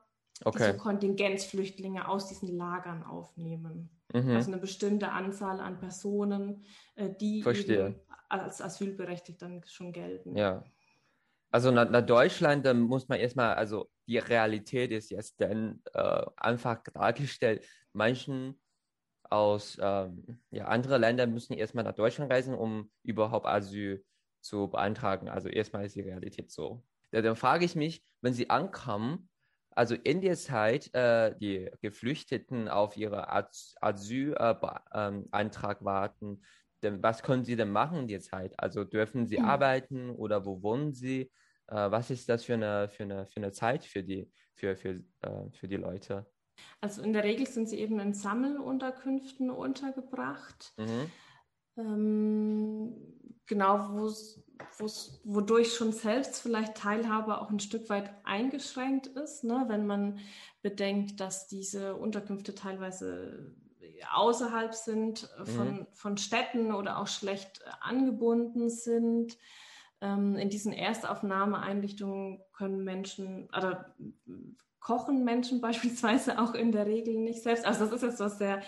okay. 0.46 0.58
diese 0.60 0.78
Kontingenzflüchtlinge 0.78 2.08
aus 2.08 2.28
diesen 2.28 2.56
Lagern 2.56 3.04
aufnehmen. 3.04 3.90
Mhm. 4.14 4.30
Also 4.30 4.52
eine 4.52 4.62
bestimmte 4.62 5.12
Anzahl 5.12 5.60
an 5.60 5.80
Personen, 5.80 6.64
äh, 6.96 7.10
die 7.10 7.44
als 8.30 8.62
asylberechtigt 8.62 9.42
dann 9.42 9.62
schon 9.68 9.92
gelten. 9.92 10.36
Ja. 10.36 10.64
Also 11.54 11.70
nach, 11.70 11.88
nach 11.88 12.04
Deutschland 12.04 12.66
da 12.66 12.74
muss 12.74 13.08
man 13.08 13.20
erstmal, 13.20 13.54
also 13.54 13.88
die 14.08 14.18
Realität 14.18 14.92
ist 14.92 15.12
jetzt 15.12 15.40
dann 15.40 15.84
äh, 15.94 16.26
einfach 16.36 16.82
dargestellt. 16.96 17.64
Manchen 17.94 18.60
aus 19.30 19.78
ähm, 19.80 20.40
ja, 20.50 20.66
anderen 20.66 21.02
Ländern 21.02 21.32
müssen 21.32 21.54
erstmal 21.54 21.84
nach 21.84 21.94
Deutschland 21.94 22.32
reisen, 22.32 22.56
um 22.56 22.90
überhaupt 23.04 23.46
Asyl 23.46 24.04
zu 24.42 24.68
beantragen. 24.68 25.30
Also 25.30 25.48
erstmal 25.48 25.86
ist 25.86 25.96
die 25.96 26.02
Realität 26.02 26.50
so. 26.52 26.84
Ja, 27.12 27.22
dann 27.22 27.36
frage 27.36 27.66
ich 27.66 27.76
mich, 27.76 28.04
wenn 28.22 28.34
sie 28.34 28.50
ankommen, 28.50 29.30
also 29.70 29.94
in 29.94 30.22
der 30.22 30.38
Zeit 30.38 30.92
äh, 30.96 31.36
die 31.38 31.70
Geflüchteten 31.82 32.68
auf 32.68 32.98
ihren 32.98 33.24
Asylantrag 33.80 34.82
äh, 34.92 35.80
ähm, 35.80 35.86
warten, 35.86 36.42
denn 36.82 37.04
was 37.04 37.22
können 37.22 37.46
sie 37.46 37.56
denn 37.56 37.72
machen 37.72 38.00
in 38.00 38.08
der 38.08 38.22
Zeit? 38.22 38.60
Also 38.60 38.84
dürfen 38.84 39.28
sie 39.28 39.38
mhm. 39.38 39.46
arbeiten 39.46 40.10
oder 40.10 40.46
wo 40.46 40.64
wohnen 40.64 40.94
sie? 40.94 41.32
Äh, 41.68 41.92
was 41.92 42.10
ist 42.10 42.30
das 42.30 42.44
für 42.44 42.54
eine, 42.54 42.90
für 42.90 43.04
eine, 43.04 43.28
für 43.28 43.38
eine 43.38 43.52
Zeit 43.52 43.86
für 43.86 44.04
die, 44.04 44.32
für, 44.56 44.76
für, 44.76 45.04
äh, 45.22 45.50
für 45.52 45.68
die 45.68 45.78
Leute? 45.78 46.26
Also 46.82 47.02
in 47.02 47.14
der 47.14 47.24
Regel 47.24 47.48
sind 47.48 47.68
sie 47.68 47.80
eben 47.80 48.00
in 48.00 48.14
Sammelunterkünften 48.14 49.50
untergebracht. 49.50 50.74
Mhm. 50.78 51.12
Ähm, 51.76 52.94
genau, 53.48 53.96
wodurch 55.24 55.74
schon 55.74 55.92
selbst 55.92 56.40
vielleicht 56.42 56.76
Teilhabe 56.76 57.42
auch 57.42 57.50
ein 57.50 57.60
Stück 57.60 57.90
weit 57.90 58.14
eingeschränkt 58.24 59.08
ist, 59.08 59.44
ne? 59.44 59.66
wenn 59.68 59.88
man 59.88 60.20
bedenkt, 60.62 61.20
dass 61.20 61.48
diese 61.48 61.96
Unterkünfte 61.96 62.54
teilweise 62.54 63.56
außerhalb 64.14 64.74
sind 64.74 65.30
von, 65.44 65.72
mhm. 65.72 65.88
von 65.94 66.18
Städten 66.18 66.74
oder 66.74 67.00
auch 67.00 67.08
schlecht 67.08 67.64
angebunden 67.82 68.70
sind. 68.70 69.38
Ähm, 70.04 70.36
in 70.36 70.50
diesen 70.50 70.74
Erstaufnahmeeinrichtungen 70.74 72.42
können 72.52 72.84
Menschen 72.84 73.48
oder 73.58 73.96
kochen 74.82 75.24
Menschen 75.24 75.62
beispielsweise 75.68 76.40
auch 76.40 76.54
in 76.54 76.74
der 76.74 76.86
Regel 76.86 77.16
nicht 77.16 77.42
selbst. 77.42 77.66
Also 77.66 77.86
das 77.86 77.94
ist 77.94 78.04
jetzt 78.04 78.20
was 78.20 78.38
sehr 78.38 78.62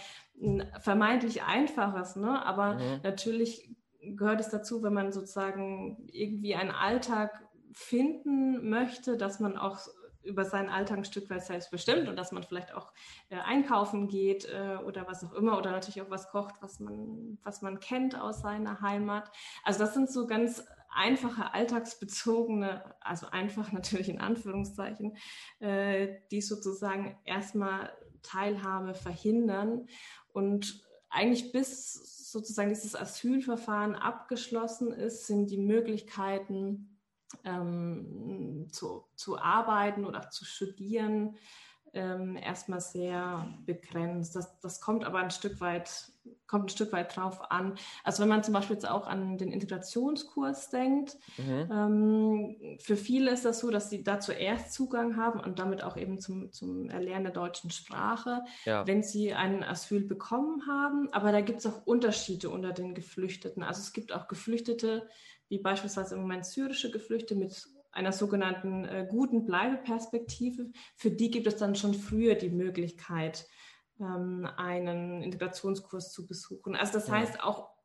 vermeintlich 0.79 1.43
Einfaches, 1.43 2.15
ne? 2.15 2.45
aber 2.45 2.75
mhm. 2.75 3.01
natürlich 3.03 3.69
gehört 4.01 4.39
es 4.39 4.49
dazu, 4.49 4.81
wenn 4.81 4.93
man 4.93 5.11
sozusagen 5.11 6.07
irgendwie 6.11 6.55
einen 6.55 6.71
Alltag 6.71 7.43
finden 7.73 8.69
möchte, 8.69 9.17
dass 9.17 9.39
man 9.39 9.57
auch 9.57 9.79
über 10.23 10.45
seinen 10.45 10.69
Alltag 10.69 10.99
ein 10.99 11.05
Stück 11.05 11.29
weit 11.29 11.43
selbst 11.43 11.69
bestimmt 11.69 12.07
und 12.07 12.15
dass 12.15 12.31
man 12.31 12.43
vielleicht 12.43 12.73
auch 12.73 12.91
äh, 13.29 13.37
einkaufen 13.37 14.07
geht 14.07 14.45
äh, 14.45 14.77
oder 14.83 15.07
was 15.07 15.23
auch 15.23 15.33
immer 15.33 15.57
oder 15.57 15.71
natürlich 15.71 16.01
auch 16.01 16.09
was 16.09 16.29
kocht, 16.29 16.55
was 16.61 16.79
man, 16.79 17.37
was 17.43 17.61
man 17.61 17.79
kennt 17.79 18.19
aus 18.19 18.41
seiner 18.41 18.81
Heimat. 18.81 19.31
Also 19.63 19.79
das 19.79 19.93
sind 19.93 20.09
so 20.09 20.25
ganz 20.25 20.65
einfache, 20.95 21.53
alltagsbezogene, 21.53 22.95
also 23.01 23.27
einfach 23.27 23.71
natürlich 23.71 24.09
in 24.09 24.19
Anführungszeichen, 24.19 25.17
äh, 25.59 26.15
die 26.31 26.41
sozusagen 26.41 27.17
erstmal 27.25 27.91
Teilhabe 28.21 28.93
verhindern 28.93 29.87
und 30.33 30.83
eigentlich 31.09 31.51
bis 31.51 31.93
sozusagen 32.31 32.69
dieses 32.69 32.95
Asylverfahren 32.95 33.95
abgeschlossen 33.95 34.91
ist, 34.91 35.27
sind 35.27 35.51
die 35.51 35.57
Möglichkeiten 35.57 36.99
ähm, 37.43 38.67
zu, 38.71 39.05
zu 39.15 39.37
arbeiten 39.37 40.05
oder 40.05 40.29
zu 40.29 40.43
studieren 40.43 41.37
ähm, 41.93 42.35
erstmal 42.35 42.81
sehr 42.81 43.47
begrenzt. 43.65 44.35
Das, 44.35 44.59
das 44.59 44.81
kommt 44.81 45.05
aber 45.05 45.19
ein 45.19 45.31
Stück 45.31 45.61
weit, 45.61 46.11
kommt 46.47 46.65
ein 46.65 46.69
Stück 46.69 46.91
weit 46.93 47.15
drauf 47.15 47.51
an. 47.51 47.75
Also 48.03 48.21
wenn 48.21 48.29
man 48.29 48.43
zum 48.43 48.53
Beispiel 48.53 48.75
jetzt 48.75 48.87
auch 48.87 49.07
an 49.07 49.37
den 49.37 49.51
Integrationskurs 49.51 50.69
denkt, 50.69 51.17
mhm. 51.37 51.69
ähm, 51.71 52.77
für 52.79 52.95
viele 52.95 53.31
ist 53.31 53.45
das 53.45 53.59
so, 53.59 53.71
dass 53.71 53.89
sie 53.89 54.03
da 54.03 54.19
zuerst 54.19 54.73
Zugang 54.73 55.17
haben 55.17 55.39
und 55.39 55.59
damit 55.59 55.83
auch 55.83 55.97
eben 55.97 56.19
zum, 56.19 56.51
zum 56.51 56.89
Erlernen 56.89 57.25
der 57.25 57.33
deutschen 57.33 57.71
Sprache, 57.71 58.43
ja. 58.65 58.85
wenn 58.85 59.03
sie 59.03 59.33
einen 59.33 59.63
Asyl 59.63 60.05
bekommen 60.05 60.67
haben. 60.67 61.11
Aber 61.11 61.31
da 61.31 61.41
gibt 61.41 61.59
es 61.59 61.65
auch 61.65 61.85
Unterschiede 61.85 62.49
unter 62.49 62.71
den 62.71 62.93
Geflüchteten. 62.93 63.63
Also 63.63 63.81
es 63.81 63.93
gibt 63.93 64.13
auch 64.13 64.27
Geflüchtete, 64.27 65.07
wie 65.49 65.59
beispielsweise 65.59 66.15
im 66.15 66.21
Moment 66.21 66.45
syrische 66.45 66.91
Geflüchtete 66.91 67.35
mit 67.35 67.67
einer 67.91 68.11
sogenannten 68.11 68.85
äh, 68.85 69.07
guten 69.09 69.45
Bleibeperspektive, 69.45 70.69
für 70.95 71.11
die 71.11 71.31
gibt 71.31 71.47
es 71.47 71.55
dann 71.55 71.75
schon 71.75 71.93
früher 71.93 72.35
die 72.35 72.49
Möglichkeit, 72.49 73.47
ähm, 73.99 74.47
einen 74.57 75.21
Integrationskurs 75.21 76.11
zu 76.11 76.27
besuchen. 76.27 76.75
Also 76.75 76.93
das 76.93 77.07
ja. 77.07 77.15
heißt, 77.15 77.43
auch 77.43 77.75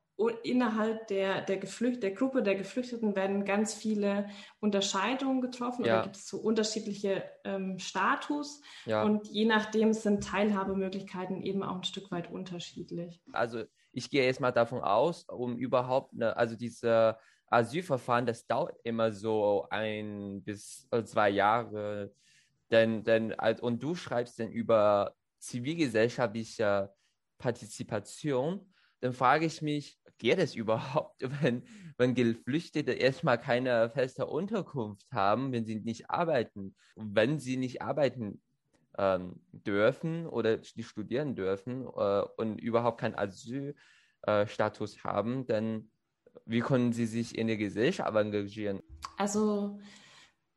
innerhalb 0.42 1.08
der, 1.08 1.40
der, 1.40 1.56
Geflücht 1.56 2.02
der 2.02 2.10
Gruppe 2.10 2.42
der 2.42 2.54
Geflüchteten 2.54 3.16
werden 3.16 3.44
ganz 3.44 3.72
viele 3.72 4.28
Unterscheidungen 4.60 5.40
getroffen 5.40 5.84
ja. 5.84 5.94
oder 5.94 6.02
gibt 6.04 6.16
es 6.16 6.28
so 6.28 6.38
unterschiedliche 6.38 7.24
ähm, 7.44 7.78
Status 7.78 8.60
ja. 8.84 9.02
und 9.02 9.28
je 9.28 9.46
nachdem 9.46 9.94
sind 9.94 10.22
Teilhabemöglichkeiten 10.22 11.40
eben 11.42 11.62
auch 11.62 11.76
ein 11.76 11.84
Stück 11.84 12.10
weit 12.10 12.30
unterschiedlich. 12.30 13.22
Also 13.32 13.64
ich 13.92 14.10
gehe 14.10 14.24
jetzt 14.24 14.40
mal 14.40 14.52
davon 14.52 14.82
aus, 14.82 15.24
um 15.24 15.56
überhaupt, 15.56 16.12
eine, 16.12 16.36
also 16.36 16.54
diese 16.54 17.16
Asylverfahren, 17.46 18.26
das 18.26 18.46
dauert 18.46 18.76
immer 18.84 19.12
so 19.12 19.66
ein 19.70 20.42
bis 20.44 20.88
zwei 21.04 21.30
Jahre. 21.30 22.12
Denn, 22.70 23.02
denn, 23.02 23.34
und 23.60 23.82
du 23.82 23.96
schreibst 23.96 24.38
dann 24.38 24.52
über 24.52 25.16
zivilgesellschaftliche 25.40 26.92
Partizipation, 27.38 28.72
dann 29.00 29.12
frage 29.12 29.46
ich 29.46 29.62
mich, 29.62 29.98
geht 30.18 30.38
es 30.38 30.54
überhaupt, 30.54 31.20
wenn, 31.42 31.64
wenn 31.96 32.14
Geflüchtete 32.14 32.92
erstmal 32.92 33.38
keine 33.38 33.90
feste 33.90 34.26
Unterkunft 34.26 35.10
haben, 35.12 35.52
wenn 35.52 35.64
sie 35.64 35.80
nicht 35.80 36.10
arbeiten? 36.10 36.74
wenn 36.96 37.38
sie 37.38 37.56
nicht 37.56 37.82
arbeiten 37.82 38.42
ähm, 38.98 39.40
dürfen 39.52 40.26
oder 40.26 40.58
nicht 40.58 40.88
studieren 40.88 41.34
dürfen 41.34 41.86
äh, 41.86 42.22
und 42.36 42.58
überhaupt 42.60 43.00
keinen 43.00 43.14
Asylstatus 43.14 44.96
äh, 44.96 45.00
haben, 45.00 45.46
dann 45.46 45.90
wie 46.46 46.60
können 46.60 46.92
Sie 46.92 47.06
sich 47.06 47.36
in 47.36 47.48
der 47.48 47.56
Gesellschaft 47.56 48.14
engagieren? 48.14 48.80
Also, 49.16 49.80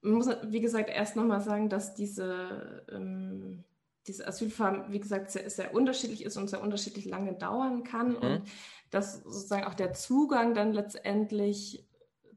man 0.02 0.14
muss, 0.14 0.28
wie 0.48 0.62
gesagt, 0.62 0.90
erst 0.90 1.16
nochmal 1.16 1.42
sagen, 1.42 1.70
dass 1.70 1.96
diese, 1.96 2.86
ähm, 2.92 3.64
diese 4.08 4.28
Asylverfahren, 4.28 4.92
wie 4.92 5.00
gesagt, 5.00 5.32
sehr, 5.32 5.50
sehr, 5.50 5.74
unterschiedlich 5.74 6.24
ist 6.24 6.38
und 6.38 6.50
sehr 6.50 6.62
unterschiedlich 6.62 7.06
lange 7.06 7.34
dauern 7.34 7.84
kann 7.84 8.10
mhm. 8.10 8.18
und 8.18 8.42
dass 8.90 9.24
sozusagen 9.24 9.66
auch 9.66 9.74
der 9.74 9.94
Zugang 9.94 10.54
dann 10.54 10.74
letztendlich 10.74 11.88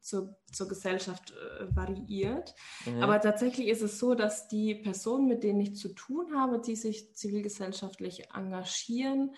zur, 0.01 0.37
zur 0.53 0.69
Gesellschaft 0.69 1.33
äh, 1.33 1.75
variiert. 1.75 2.55
Mhm. 2.87 3.03
Aber 3.03 3.21
tatsächlich 3.21 3.67
ist 3.67 3.83
es 3.83 3.99
so, 3.99 4.15
dass 4.15 4.47
die 4.47 4.77
Personen, 4.77 5.27
mit 5.27 5.43
denen 5.43 5.61
ich 5.61 5.75
zu 5.75 5.89
tun 5.89 6.35
habe, 6.37 6.61
die 6.61 6.77
sich 6.77 7.15
zivilgesellschaftlich 7.15 8.31
engagieren, 8.33 9.35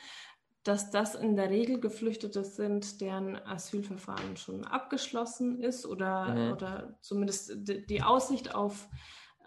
dass 0.64 0.90
das 0.90 1.14
in 1.14 1.36
der 1.36 1.48
Regel 1.48 1.80
Geflüchtete 1.80 2.44
sind, 2.44 3.00
deren 3.00 3.36
Asylverfahren 3.36 4.36
schon 4.36 4.66
abgeschlossen 4.66 5.62
ist 5.62 5.86
oder, 5.86 6.34
mhm. 6.34 6.52
oder 6.52 6.98
zumindest 7.00 7.52
die 7.56 8.02
Aussicht 8.02 8.54
auf, 8.54 8.88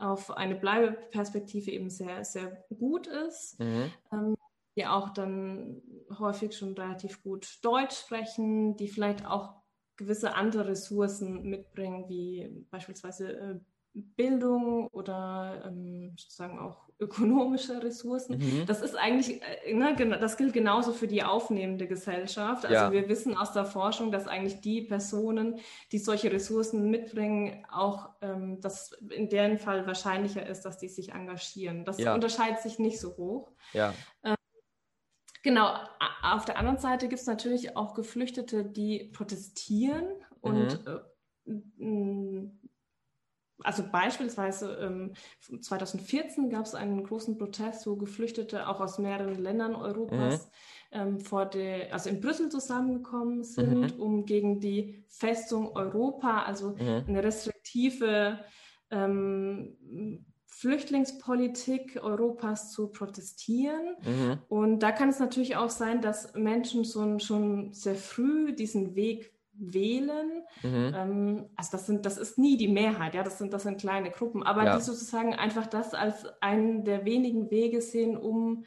auf 0.02 0.32
eine 0.32 0.56
Bleibeperspektive 0.56 1.72
eben 1.72 1.90
sehr, 1.90 2.24
sehr 2.26 2.66
gut 2.78 3.08
ist. 3.08 3.60
Mhm. 3.60 3.92
Ähm, 4.12 4.38
die 4.78 4.86
auch 4.88 5.10
dann 5.10 5.82
häufig 6.18 6.58
schon 6.58 6.74
relativ 6.74 7.22
gut 7.24 7.60
Deutsch 7.62 7.98
sprechen, 7.98 8.78
die 8.78 8.88
vielleicht 8.88 9.26
auch 9.26 9.56
gewisse 9.98 10.34
andere 10.34 10.68
Ressourcen 10.68 11.44
mitbringen, 11.44 12.08
wie 12.08 12.66
beispielsweise 12.72 13.34
äh, 13.34 13.60
Bildung 13.94 14.88
oder 14.88 15.64
ähm, 15.66 16.14
sozusagen 16.18 16.60
auch 16.60 16.88
ökonomische 17.00 17.84
Ressourcen. 17.84 18.38
Mhm. 18.38 18.66
Das 18.68 18.82
ist 18.82 18.96
eigentlich, 18.96 19.42
äh, 19.66 19.74
ne, 19.74 19.96
das 20.20 20.38
gilt 20.38 20.54
genauso 20.54 20.94
für 20.94 21.08
die 21.08 21.24
aufnehmende 21.24 21.88
Gesellschaft. 21.88 22.64
Also 22.66 22.74
ja. 22.74 22.92
wir 22.92 23.10
wissen 23.10 23.36
aus 23.36 23.52
der 23.52 23.66
Forschung, 23.66 24.12
dass 24.12 24.28
eigentlich 24.28 24.62
die 24.62 24.82
Personen, 24.82 25.60
die 25.92 25.98
solche 25.98 26.32
Ressourcen 26.32 26.90
mitbringen, 26.90 27.66
auch 27.72 28.10
ähm, 28.22 28.62
dass 28.62 28.94
in 29.10 29.30
deren 29.30 29.58
Fall 29.58 29.88
wahrscheinlicher 29.88 30.46
ist, 30.46 30.62
dass 30.62 30.78
die 30.78 30.88
sich 30.88 31.12
engagieren. 31.12 31.84
Das 31.84 31.98
ja. 31.98 32.14
unterscheidet 32.14 32.60
sich 32.60 32.80
nicht 32.80 33.00
so 33.00 33.18
hoch. 33.18 33.52
Ja. 33.74 33.94
Ähm, 34.24 34.36
genau, 35.44 35.74
auf 36.22 36.46
der 36.46 36.58
anderen 36.58 36.78
Seite 36.78 37.10
gibt 37.10 37.20
es 37.20 37.28
natürlich 37.28 37.76
auch 37.76 37.94
Geflüchtete, 37.94 38.64
die 38.64 39.10
protestieren 39.12 40.06
und 40.40 40.86
mhm. 40.86 40.88
äh, 40.88 42.61
also 43.64 43.84
beispielsweise 43.90 44.78
ähm, 44.82 45.14
2014 45.62 46.50
gab 46.50 46.66
es 46.66 46.76
einen 46.76 47.04
großen 47.04 47.38
Protest, 47.38 47.88
wo 47.88 47.96
Geflüchtete 47.96 48.68
auch 48.68 48.80
aus 48.80 48.98
mehreren 48.98 49.36
Ländern 49.36 49.76
Europas 49.76 50.46
mhm. 50.46 50.50
ähm, 50.92 51.20
vor 51.20 51.46
der, 51.46 51.94
also 51.94 52.10
in 52.10 52.22
Brüssel 52.22 52.50
zusammengekommen 52.50 53.44
sind, 53.44 53.96
mhm. 53.96 54.02
um 54.02 54.26
gegen 54.26 54.60
die 54.60 55.04
Festung 55.08 55.76
Europa, 55.76 56.44
also 56.44 56.72
mhm. 56.72 57.06
eine 57.08 57.24
restriktive 57.24 58.40
ähm, 58.90 59.78
Flüchtlingspolitik 60.46 62.00
Europas 62.04 62.72
zu 62.72 62.90
protestieren. 62.90 63.96
Mhm. 64.06 64.40
Und 64.48 64.80
da 64.80 64.92
kann 64.92 65.10
es 65.10 65.20
natürlich 65.20 65.56
auch 65.56 65.70
sein, 65.70 66.02
dass 66.02 66.34
Menschen 66.36 66.86
schon, 66.86 67.20
schon 67.20 67.74
sehr 67.74 67.96
früh 67.96 68.54
diesen 68.54 68.94
Weg 68.96 69.34
wählen. 69.54 70.44
Mhm. 70.64 70.94
Ähm, 70.96 71.50
also 71.56 71.72
das 71.74 71.86
sind, 71.86 72.06
das 72.06 72.18
ist 72.18 72.38
nie 72.38 72.58
die 72.58 72.68
Mehrheit, 72.68 73.14
ja, 73.14 73.24
das 73.24 73.38
sind, 73.38 73.54
das 73.54 73.64
sind 73.64 73.80
kleine 73.80 74.12
Gruppen, 74.12 74.44
aber 74.44 74.64
ja. 74.64 74.76
die 74.78 74.84
sozusagen 74.84 75.34
einfach 75.34 75.68
das 75.68 75.94
als 75.94 76.26
einen 76.42 76.84
der 76.84 77.06
wenigen 77.06 77.52
Wege 77.52 77.82
sehen, 77.82 78.18
um 78.18 78.66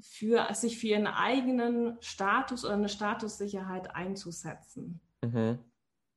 für, 0.00 0.52
sich 0.54 0.78
für 0.78 0.88
ihren 0.88 1.06
eigenen 1.06 1.96
Status 2.00 2.64
oder 2.64 2.74
eine 2.74 2.88
Statussicherheit 2.88 3.94
einzusetzen. 3.94 5.00
Mhm. 5.22 5.58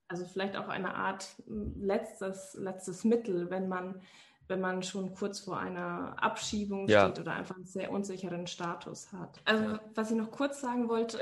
Also 0.08 0.26
vielleicht 0.26 0.58
auch 0.58 0.68
eine 0.68 0.96
Art 0.96 1.36
hm, 1.46 1.76
letztes, 1.80 2.56
letztes 2.56 3.04
Mittel, 3.04 3.50
wenn 3.50 3.68
man, 3.68 4.02
wenn 4.48 4.60
man 4.60 4.82
schon 4.84 5.14
kurz 5.14 5.40
vor 5.40 5.60
einer 5.60 6.22
Abschiebung 6.22 6.88
ja. 6.88 7.06
steht 7.06 7.20
oder 7.20 7.34
einfach 7.34 7.56
einen 7.56 7.68
sehr 7.68 7.92
unsicheren 7.92 8.48
Status 8.48 9.14
hat. 9.14 9.40
Also 9.46 9.64
ja. 9.64 9.80
was 9.94 10.12
ich 10.12 10.18
noch 10.18 10.32
kurz 10.32 10.62
sagen 10.62 10.90
wollte, 10.90 11.20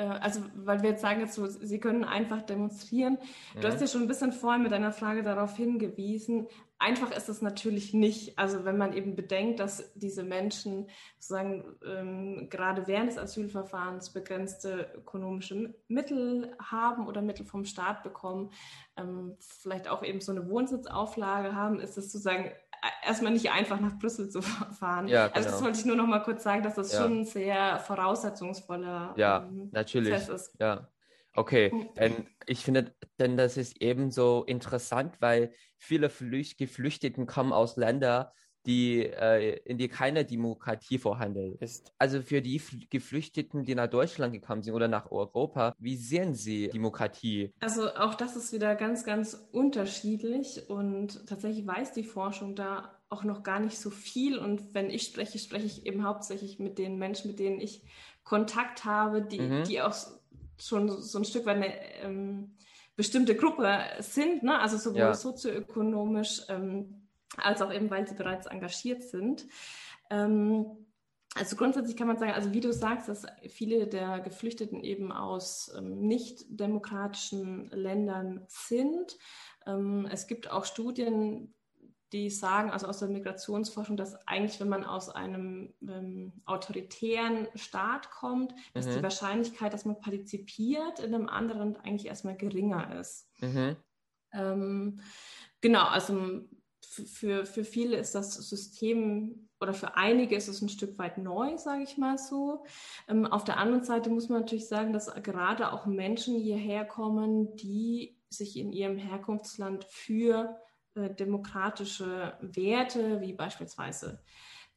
also 0.00 0.40
weil 0.54 0.82
wir 0.82 0.90
jetzt 0.90 1.02
sagen 1.02 1.20
jetzt 1.20 1.34
so, 1.34 1.46
Sie 1.46 1.80
können 1.80 2.04
einfach 2.04 2.42
demonstrieren. 2.42 3.18
Du 3.54 3.60
mhm. 3.60 3.72
hast 3.72 3.80
ja 3.80 3.86
schon 3.86 4.02
ein 4.02 4.08
bisschen 4.08 4.32
vorhin 4.32 4.62
mit 4.62 4.72
deiner 4.72 4.92
Frage 4.92 5.22
darauf 5.22 5.56
hingewiesen. 5.56 6.46
Einfach 6.78 7.12
ist 7.16 7.28
es 7.28 7.40
natürlich 7.40 7.94
nicht. 7.94 8.38
Also 8.38 8.64
wenn 8.64 8.76
man 8.76 8.92
eben 8.92 9.14
bedenkt, 9.14 9.60
dass 9.60 9.92
diese 9.94 10.22
Menschen 10.22 10.88
sozusagen 11.18 11.64
ähm, 11.86 12.48
gerade 12.50 12.86
während 12.86 13.10
des 13.10 13.18
Asylverfahrens 13.18 14.12
begrenzte 14.12 14.92
ökonomische 14.96 15.74
Mittel 15.88 16.54
haben 16.60 17.06
oder 17.06 17.22
Mittel 17.22 17.46
vom 17.46 17.64
Staat 17.64 18.02
bekommen, 18.02 18.50
ähm, 18.96 19.36
vielleicht 19.38 19.88
auch 19.88 20.02
eben 20.02 20.20
so 20.20 20.32
eine 20.32 20.48
Wohnsitzauflage 20.48 21.54
haben, 21.54 21.80
ist 21.80 21.96
es 21.96 22.12
sozusagen 22.12 22.50
erstmal 23.02 23.32
nicht 23.32 23.50
einfach 23.50 23.80
nach 23.80 23.98
Brüssel 23.98 24.28
zu 24.28 24.42
fahren. 24.42 25.08
Ja, 25.08 25.28
genau. 25.28 25.36
Also 25.36 25.48
das 25.48 25.56
genau. 25.56 25.66
wollte 25.66 25.78
ich 25.78 25.84
nur 25.84 25.96
noch 25.96 26.06
mal 26.06 26.20
kurz 26.20 26.42
sagen, 26.42 26.62
dass 26.62 26.74
das 26.74 26.92
ja. 26.92 27.02
schon 27.02 27.20
ein 27.20 27.24
sehr 27.24 27.78
voraussetzungsvoller 27.80 29.14
ja, 29.16 29.44
ähm, 29.44 29.70
natürlich. 29.72 30.12
Prozess 30.14 30.28
ist. 30.28 30.56
Ja, 30.60 30.88
okay. 31.34 31.90
Denn 31.96 32.26
ich 32.46 32.64
finde, 32.64 32.94
denn 33.18 33.36
das 33.36 33.56
ist 33.56 33.80
ebenso 33.80 34.44
interessant, 34.44 35.16
weil 35.20 35.52
viele 35.78 36.10
Flücht 36.10 36.58
Geflüchteten 36.58 37.26
kommen 37.26 37.52
aus 37.52 37.76
Ländern, 37.76 38.26
die, 38.66 39.02
äh, 39.02 39.58
in 39.64 39.78
die 39.78 39.88
keine 39.88 40.24
Demokratie 40.24 40.98
vorhanden 40.98 41.56
ist. 41.60 41.92
Also 41.98 42.22
für 42.22 42.40
die 42.40 42.60
Geflüchteten, 42.90 43.64
die 43.64 43.74
nach 43.74 43.88
Deutschland 43.88 44.32
gekommen 44.32 44.62
sind 44.62 44.74
oder 44.74 44.88
nach 44.88 45.10
Europa, 45.10 45.74
wie 45.78 45.96
sehen 45.96 46.34
Sie 46.34 46.68
Demokratie? 46.68 47.52
Also 47.60 47.94
auch 47.94 48.14
das 48.14 48.36
ist 48.36 48.52
wieder 48.52 48.74
ganz, 48.74 49.04
ganz 49.04 49.48
unterschiedlich 49.52 50.68
und 50.68 51.26
tatsächlich 51.26 51.66
weiß 51.66 51.92
die 51.92 52.04
Forschung 52.04 52.54
da 52.54 52.94
auch 53.08 53.24
noch 53.24 53.42
gar 53.42 53.60
nicht 53.60 53.78
so 53.78 53.90
viel. 53.90 54.38
Und 54.38 54.74
wenn 54.74 54.90
ich 54.90 55.02
spreche, 55.02 55.38
spreche 55.38 55.66
ich 55.66 55.86
eben 55.86 56.04
hauptsächlich 56.04 56.58
mit 56.58 56.78
den 56.78 56.98
Menschen, 56.98 57.30
mit 57.30 57.38
denen 57.38 57.60
ich 57.60 57.82
Kontakt 58.24 58.84
habe, 58.84 59.22
die, 59.22 59.40
mhm. 59.40 59.64
die 59.64 59.82
auch 59.82 59.94
schon 60.58 60.88
so 60.88 61.18
ein 61.18 61.24
Stück 61.24 61.46
weit 61.46 61.56
eine 61.56 61.72
ähm, 62.02 62.56
bestimmte 62.96 63.36
Gruppe 63.36 63.78
sind, 64.00 64.42
ne? 64.42 64.58
also 64.58 64.78
sowohl 64.78 65.00
ja. 65.00 65.14
sozioökonomisch 65.14 66.42
ähm, 66.48 67.03
als 67.36 67.62
auch 67.62 67.72
eben, 67.72 67.90
weil 67.90 68.06
sie 68.06 68.14
bereits 68.14 68.46
engagiert 68.46 69.02
sind. 69.02 69.46
Ähm, 70.10 70.66
also 71.34 71.56
grundsätzlich 71.56 71.96
kann 71.96 72.06
man 72.06 72.18
sagen, 72.18 72.32
also 72.32 72.52
wie 72.52 72.60
du 72.60 72.72
sagst, 72.72 73.08
dass 73.08 73.26
viele 73.48 73.88
der 73.88 74.20
Geflüchteten 74.20 74.82
eben 74.84 75.10
aus 75.10 75.72
ähm, 75.76 76.00
nicht 76.06 76.44
demokratischen 76.48 77.68
Ländern 77.70 78.44
sind. 78.46 79.16
Ähm, 79.66 80.06
es 80.10 80.28
gibt 80.28 80.50
auch 80.50 80.64
Studien, 80.64 81.52
die 82.12 82.30
sagen, 82.30 82.70
also 82.70 82.86
aus 82.86 83.00
der 83.00 83.08
Migrationsforschung, 83.08 83.96
dass 83.96 84.14
eigentlich, 84.28 84.60
wenn 84.60 84.68
man 84.68 84.84
aus 84.84 85.08
einem 85.08 85.74
ähm, 85.82 86.32
autoritären 86.44 87.48
Staat 87.56 88.12
kommt, 88.12 88.54
dass 88.72 88.86
die 88.86 88.98
mhm. 88.98 89.02
Wahrscheinlichkeit, 89.02 89.72
dass 89.72 89.84
man 89.84 89.98
partizipiert 89.98 91.00
in 91.00 91.12
einem 91.12 91.28
anderen 91.28 91.74
eigentlich 91.76 92.06
erstmal 92.06 92.36
geringer 92.36 93.00
ist. 93.00 93.28
Mhm. 93.40 93.74
Ähm, 94.32 95.00
genau, 95.60 95.86
also 95.86 96.44
für, 97.06 97.46
für 97.46 97.64
viele 97.64 97.96
ist 97.96 98.14
das 98.14 98.34
System 98.34 99.48
oder 99.60 99.72
für 99.72 99.96
einige 99.96 100.36
ist 100.36 100.48
es 100.48 100.62
ein 100.62 100.68
Stück 100.68 100.98
weit 100.98 101.18
neu, 101.18 101.56
sage 101.56 101.82
ich 101.82 101.96
mal 101.96 102.18
so. 102.18 102.64
Ähm, 103.08 103.26
auf 103.26 103.44
der 103.44 103.58
anderen 103.58 103.84
Seite 103.84 104.10
muss 104.10 104.28
man 104.28 104.40
natürlich 104.40 104.68
sagen, 104.68 104.92
dass 104.92 105.12
gerade 105.22 105.72
auch 105.72 105.86
Menschen 105.86 106.36
hierher 106.38 106.84
kommen, 106.84 107.56
die 107.56 108.18
sich 108.28 108.58
in 108.58 108.72
ihrem 108.72 108.98
Herkunftsland 108.98 109.84
für 109.84 110.58
äh, 110.94 111.10
demokratische 111.14 112.36
Werte 112.40 113.20
wie 113.20 113.32
beispielsweise 113.32 114.20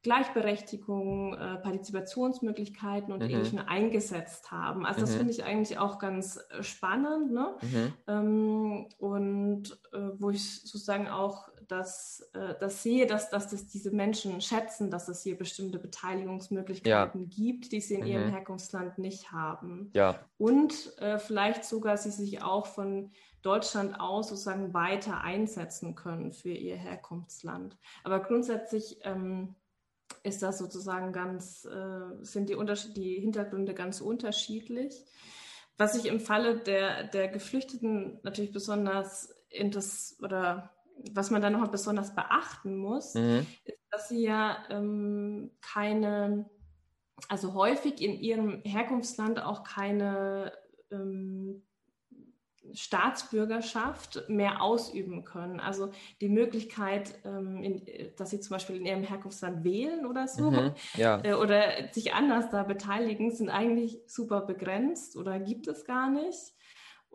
Gleichberechtigung, 0.04 1.34
äh, 1.34 1.58
Partizipationsmöglichkeiten 1.58 3.12
und 3.12 3.24
mhm. 3.24 3.30
Ähnlichem 3.30 3.60
eingesetzt 3.60 4.52
haben. 4.52 4.86
Also 4.86 5.02
das 5.02 5.12
mhm. 5.12 5.18
finde 5.18 5.34
ich 5.34 5.44
eigentlich 5.44 5.80
auch 5.80 6.00
ganz 6.00 6.40
äh, 6.50 6.64
spannend. 6.64 7.34
Ne? 7.34 7.56
Mhm. 7.62 7.94
Ähm, 8.08 8.90
und 9.00 9.72
äh, 9.92 10.12
wo 10.18 10.30
ich 10.30 10.62
sozusagen 10.62 11.08
auch 11.08 11.50
das, 11.68 12.30
äh, 12.34 12.56
das 12.60 12.84
sehe, 12.84 13.08
dass, 13.08 13.30
dass 13.30 13.50
das 13.50 13.68
diese 13.68 13.92
Menschen 13.92 14.40
schätzen, 14.42 14.90
dass 14.90 15.08
es 15.08 15.24
hier 15.24 15.38
bestimmte 15.38 15.80
Beteiligungsmöglichkeiten 15.80 17.22
ja. 17.22 17.28
gibt, 17.30 17.72
die 17.72 17.82
sie 17.82 17.96
in 17.96 18.06
ihrem 18.06 18.28
mhm. 18.28 18.32
Herkunftsland 18.32 18.98
nicht 18.98 19.32
haben. 19.32 19.92
Ja. 19.94 20.20
Und 20.38 20.98
äh, 21.00 21.20
vielleicht 21.20 21.66
sogar 21.66 21.98
sie 21.98 22.12
sich 22.12 22.42
auch 22.42 22.66
von 22.66 23.12
Deutschland 23.42 24.00
aus 24.00 24.30
sozusagen 24.30 24.74
weiter 24.74 25.22
einsetzen 25.22 25.96
können 25.96 26.32
für 26.32 26.52
ihr 26.52 26.76
Herkunftsland. 26.76 27.78
Aber 28.04 28.22
grundsätzlich 28.22 29.00
ähm, 29.04 29.56
ist 30.24 30.42
das 30.44 30.58
sozusagen 30.58 31.12
ganz, 31.14 31.66
äh, 31.66 32.24
sind 32.24 32.50
die, 32.50 32.58
die 32.96 33.20
Hintergründe 33.20 33.74
ganz 33.74 34.02
unterschiedlich. 34.02 35.06
Was 35.78 35.96
ich 35.96 36.08
im 36.08 36.20
Falle 36.20 36.58
der, 36.58 37.04
der 37.04 37.28
Geflüchteten 37.28 38.20
natürlich 38.24 38.52
besonders 38.52 39.36
interess 39.50 40.18
oder 40.22 40.74
was 41.12 41.32
man 41.32 41.42
da 41.42 41.50
noch 41.50 41.68
besonders 41.70 42.14
beachten 42.16 42.78
muss, 42.78 43.16
mhm. 43.16 43.46
ist, 43.66 43.80
dass 43.92 44.10
sie 44.10 44.24
ja 44.24 44.58
ähm, 44.70 45.52
keine, 45.62 46.50
also 47.30 47.54
häufig 47.54 48.02
in 48.02 48.20
ihrem 48.20 48.62
Herkunftsland 48.64 49.42
auch 49.42 49.64
keine 49.64 50.54
ähm, 50.92 51.64
Staatsbürgerschaft 52.74 54.28
mehr 54.28 54.62
ausüben 54.62 55.24
können. 55.24 55.60
Also 55.60 55.92
die 56.22 56.30
Möglichkeit, 56.30 57.14
ähm, 57.26 57.64
in, 57.64 57.82
dass 58.18 58.32
sie 58.32 58.40
zum 58.40 58.56
Beispiel 58.56 58.78
in 58.78 58.86
ihrem 58.86 59.04
Herkunftsland 59.04 59.64
wählen 59.64 60.06
oder 60.06 60.28
so 60.28 60.52
mhm, 60.52 60.74
ja. 60.96 61.22
äh, 61.24 61.34
oder 61.34 61.92
sich 61.92 62.14
anders 62.14 62.50
da 62.50 62.64
beteiligen, 62.64 63.32
sind 63.32 63.50
eigentlich 63.50 64.00
super 64.08 64.42
begrenzt 64.42 65.16
oder 65.16 65.40
gibt 65.40 65.68
es 65.68 65.86
gar 65.86 66.10
nicht. 66.10 66.54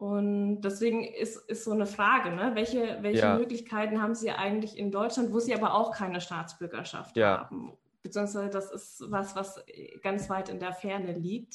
Und 0.02 0.62
deswegen 0.62 1.04
ist, 1.04 1.36
ist 1.48 1.62
so 1.62 1.70
eine 1.70 1.86
Frage, 1.86 2.32
ne? 2.32 2.56
welche, 2.56 2.98
welche 3.02 3.20
ja. 3.20 3.38
Möglichkeiten 3.38 4.02
haben 4.02 4.16
Sie 4.16 4.32
eigentlich 4.32 4.76
in 4.76 4.90
Deutschland, 4.90 5.32
wo 5.32 5.38
Sie 5.38 5.54
aber 5.54 5.74
auch 5.74 5.92
keine 5.92 6.20
Staatsbürgerschaft 6.20 7.16
ja. 7.16 7.42
haben? 7.42 7.78
Beziehungsweise 8.02 8.50
das 8.50 8.72
ist 8.72 9.04
was, 9.12 9.36
was 9.36 9.64
ganz 10.02 10.28
weit 10.28 10.48
in 10.48 10.58
der 10.58 10.72
Ferne 10.72 11.12
liegt. 11.12 11.54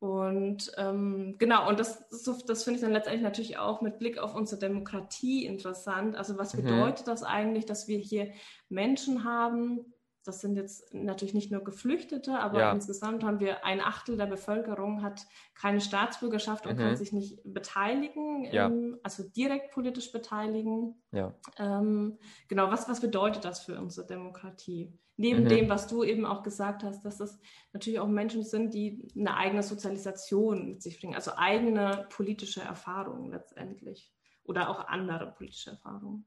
Und 0.00 0.72
ähm, 0.78 1.36
genau, 1.38 1.68
und 1.68 1.78
das, 1.78 2.08
das, 2.08 2.44
das 2.44 2.64
finde 2.64 2.78
ich 2.78 2.82
dann 2.82 2.92
letztendlich 2.92 3.22
natürlich 3.22 3.56
auch 3.56 3.82
mit 3.82 4.00
Blick 4.00 4.18
auf 4.18 4.34
unsere 4.34 4.58
Demokratie 4.58 5.46
interessant. 5.46 6.16
Also 6.16 6.36
was 6.36 6.54
mhm. 6.54 6.62
bedeutet 6.64 7.06
das 7.06 7.22
eigentlich, 7.22 7.66
dass 7.66 7.86
wir 7.86 7.98
hier 7.98 8.32
Menschen 8.68 9.22
haben, 9.22 9.93
das 10.24 10.40
sind 10.40 10.56
jetzt 10.56 10.92
natürlich 10.94 11.34
nicht 11.34 11.52
nur 11.52 11.62
Geflüchtete, 11.62 12.38
aber 12.38 12.58
ja. 12.58 12.72
insgesamt 12.72 13.22
haben 13.22 13.40
wir 13.40 13.64
ein 13.64 13.80
Achtel 13.80 14.16
der 14.16 14.26
Bevölkerung 14.26 15.02
hat 15.02 15.26
keine 15.54 15.80
Staatsbürgerschaft 15.80 16.66
und 16.66 16.76
mhm. 16.76 16.80
kann 16.80 16.96
sich 16.96 17.12
nicht 17.12 17.40
beteiligen, 17.44 18.44
ja. 18.46 18.66
ähm, 18.66 18.98
also 19.02 19.22
direkt 19.22 19.72
politisch 19.72 20.12
beteiligen. 20.12 21.02
Ja. 21.12 21.34
Ähm, 21.58 22.18
genau, 22.48 22.70
was, 22.70 22.88
was 22.88 23.00
bedeutet 23.00 23.44
das 23.44 23.60
für 23.60 23.78
unsere 23.78 24.06
Demokratie? 24.06 24.98
Neben 25.16 25.44
mhm. 25.44 25.48
dem, 25.48 25.68
was 25.68 25.86
du 25.86 26.02
eben 26.02 26.26
auch 26.26 26.42
gesagt 26.42 26.82
hast, 26.82 27.04
dass 27.04 27.18
das 27.18 27.38
natürlich 27.72 28.00
auch 28.00 28.08
Menschen 28.08 28.42
sind, 28.42 28.74
die 28.74 29.06
eine 29.16 29.36
eigene 29.36 29.62
Sozialisation 29.62 30.70
mit 30.70 30.82
sich 30.82 30.98
bringen, 31.00 31.14
also 31.14 31.32
eigene 31.36 32.06
politische 32.08 32.62
Erfahrungen 32.62 33.30
letztendlich 33.30 34.12
oder 34.42 34.70
auch 34.70 34.88
andere 34.88 35.32
politische 35.32 35.70
Erfahrungen. 35.70 36.26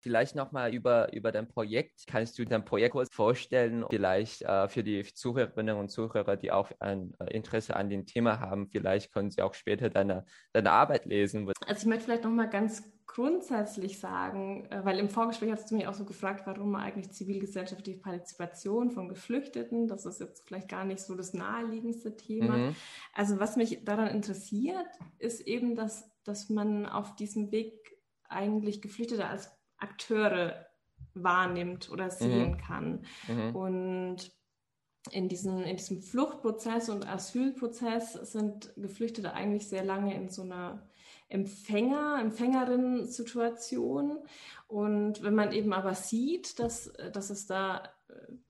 Vielleicht 0.00 0.36
nochmal 0.36 0.74
über, 0.74 1.12
über 1.12 1.32
dein 1.32 1.48
Projekt. 1.48 2.06
Kannst 2.06 2.38
du 2.38 2.44
dein 2.44 2.64
Projekt 2.64 2.92
kurz 2.92 3.08
vorstellen? 3.12 3.84
Vielleicht 3.90 4.42
äh, 4.42 4.68
für 4.68 4.84
die 4.84 5.02
Zuhörerinnen 5.02 5.76
und 5.76 5.88
Zuhörer, 5.88 6.36
die 6.36 6.52
auch 6.52 6.70
ein 6.78 7.14
äh, 7.18 7.34
Interesse 7.34 7.74
an 7.76 7.90
dem 7.90 8.06
Thema 8.06 8.40
haben, 8.40 8.68
vielleicht 8.68 9.12
können 9.12 9.30
sie 9.30 9.42
auch 9.42 9.54
später 9.54 9.90
deine, 9.90 10.24
deine 10.52 10.70
Arbeit 10.70 11.04
lesen. 11.06 11.50
Also 11.66 11.80
ich 11.80 11.86
möchte 11.86 12.04
vielleicht 12.04 12.24
nochmal 12.24 12.48
ganz 12.48 12.82
grundsätzlich 13.08 13.98
sagen, 13.98 14.66
äh, 14.70 14.84
weil 14.84 14.98
im 15.00 15.08
Vorgespräch 15.08 15.50
hast 15.50 15.70
du 15.70 15.74
mich 15.74 15.88
auch 15.88 15.94
so 15.94 16.04
gefragt, 16.04 16.46
warum 16.46 16.76
eigentlich 16.76 17.10
zivilgesellschaftliche 17.10 17.98
Partizipation 17.98 18.92
von 18.92 19.08
Geflüchteten, 19.08 19.88
das 19.88 20.06
ist 20.06 20.20
jetzt 20.20 20.46
vielleicht 20.46 20.68
gar 20.68 20.84
nicht 20.84 21.00
so 21.00 21.16
das 21.16 21.34
naheliegendste 21.34 22.16
Thema. 22.16 22.56
Mhm. 22.56 22.76
Also 23.14 23.40
was 23.40 23.56
mich 23.56 23.84
daran 23.84 24.08
interessiert, 24.08 24.86
ist 25.18 25.40
eben, 25.40 25.74
dass, 25.74 26.08
dass 26.22 26.50
man 26.50 26.86
auf 26.86 27.16
diesem 27.16 27.50
Weg 27.50 27.96
eigentlich 28.28 28.82
Geflüchtete 28.82 29.26
als 29.26 29.57
Akteure 29.78 30.66
wahrnimmt 31.14 31.90
oder 31.90 32.10
sehen 32.10 32.52
mhm. 32.52 32.58
kann. 32.58 33.04
Mhm. 33.28 33.56
Und 33.56 34.32
in, 35.10 35.28
diesen, 35.28 35.62
in 35.62 35.76
diesem 35.76 36.02
Fluchtprozess 36.02 36.88
und 36.88 37.06
Asylprozess 37.08 38.12
sind 38.12 38.72
Geflüchtete 38.76 39.32
eigentlich 39.32 39.68
sehr 39.68 39.84
lange 39.84 40.14
in 40.14 40.28
so 40.28 40.42
einer 40.42 40.88
Empfänger, 41.28 42.18
Empfängerin-Situation. 42.20 44.18
Und 44.66 45.22
wenn 45.22 45.34
man 45.34 45.52
eben 45.52 45.72
aber 45.72 45.94
sieht, 45.94 46.58
dass, 46.58 46.92
dass 47.12 47.30
es 47.30 47.46
da 47.46 47.82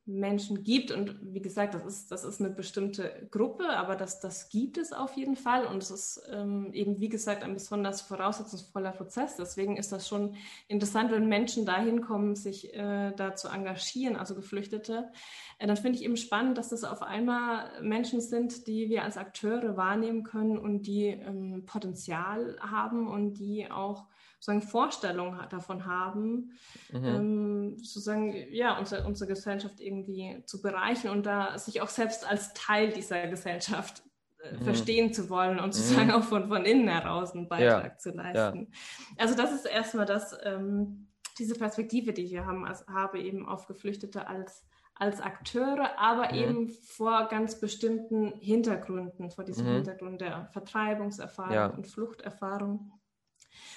Menschen 0.09 0.65
gibt. 0.65 0.91
Und 0.91 1.17
wie 1.21 1.43
gesagt, 1.43 1.75
das 1.75 1.85
ist, 1.85 2.11
das 2.11 2.25
ist 2.25 2.41
eine 2.41 2.51
bestimmte 2.51 3.29
Gruppe, 3.31 3.69
aber 3.69 3.95
das, 3.95 4.21
das 4.21 4.49
gibt 4.49 4.79
es 4.79 4.93
auf 4.93 5.17
jeden 5.17 5.37
Fall. 5.37 5.67
Und 5.67 5.83
es 5.83 5.91
ist 5.91 6.23
ähm, 6.33 6.73
eben, 6.73 6.99
wie 6.99 7.11
gesagt, 7.11 7.43
ein 7.43 7.53
besonders 7.53 8.01
voraussetzungsvoller 8.01 8.93
Prozess. 8.93 9.37
Deswegen 9.37 9.77
ist 9.77 9.93
das 9.93 10.09
schon 10.09 10.35
interessant, 10.67 11.13
wenn 11.13 11.29
Menschen 11.29 11.67
dahin 11.67 12.01
kommen, 12.01 12.35
sich 12.37 12.73
äh, 12.75 13.13
da 13.15 13.37
zu 13.37 13.49
engagieren, 13.49 14.17
also 14.17 14.35
Geflüchtete. 14.35 15.11
Äh, 15.59 15.67
dann 15.67 15.77
finde 15.77 15.99
ich 15.99 16.05
eben 16.05 16.17
spannend, 16.17 16.57
dass 16.57 16.71
das 16.71 16.85
auf 16.85 17.03
einmal 17.03 17.71
Menschen 17.83 18.23
sind, 18.23 18.67
die 18.67 18.89
wir 18.89 19.05
als 19.05 19.19
Akteure 19.19 19.77
wahrnehmen 19.77 20.25
können 20.25 20.57
und 20.57 20.87
die 20.87 21.09
ähm, 21.09 21.65
Potenzial 21.67 22.57
haben 22.61 23.07
und 23.09 23.35
die 23.35 23.71
auch 23.71 24.07
sozusagen 24.39 24.63
Vorstellung 24.63 25.39
davon 25.51 25.87
haben, 25.87 26.53
mhm. 26.93 27.05
ähm, 27.05 27.77
sozusagen 27.79 28.35
ja 28.53 28.79
unsere, 28.79 29.05
unsere 29.07 29.29
Gesellschaft 29.29 29.81
irgendwie 29.81 30.43
zu 30.47 30.63
bereichern 30.63 31.13
und 31.13 31.27
da 31.27 31.59
sich 31.59 31.81
auch 31.81 31.89
selbst 31.89 32.29
als 32.29 32.55
Teil 32.55 32.93
dieser 32.93 33.27
Gesellschaft 33.27 34.03
äh, 34.43 34.55
mhm. 34.55 34.63
verstehen 34.63 35.13
zu 35.13 35.29
wollen 35.29 35.59
und 35.59 35.75
sozusagen 35.75 36.09
mhm. 36.09 36.15
auch 36.15 36.25
von, 36.25 36.49
von 36.49 36.65
innen 36.65 36.89
heraus 36.89 37.33
einen 37.33 37.49
Beitrag 37.49 37.93
ja. 37.93 37.99
zu 37.99 38.11
leisten. 38.11 38.69
Ja. 38.71 39.25
Also 39.25 39.35
das 39.35 39.53
ist 39.53 39.67
erstmal 39.67 40.07
das, 40.07 40.37
ähm, 40.45 41.09
diese 41.39 41.55
Perspektive, 41.55 42.13
die 42.13 42.23
ich 42.23 42.31
hier 42.31 42.47
haben, 42.47 42.65
also 42.65 42.87
habe 42.87 43.21
eben 43.21 43.47
auf 43.47 43.67
Geflüchtete 43.67 44.27
als 44.27 44.65
als 44.99 45.21
Akteure, 45.21 45.97
aber 45.97 46.33
mhm. 46.33 46.39
eben 46.39 46.69
vor 46.69 47.29
ganz 47.29 47.61
bestimmten 47.61 48.33
Hintergründen, 48.41 49.31
vor 49.31 49.45
diesem 49.45 49.67
mhm. 49.67 49.75
Hintergrund 49.75 50.21
der 50.21 50.47
Vertreibungserfahrung 50.47 51.55
ja. 51.55 51.67
und 51.67 51.87
Fluchterfahrung. 51.87 52.98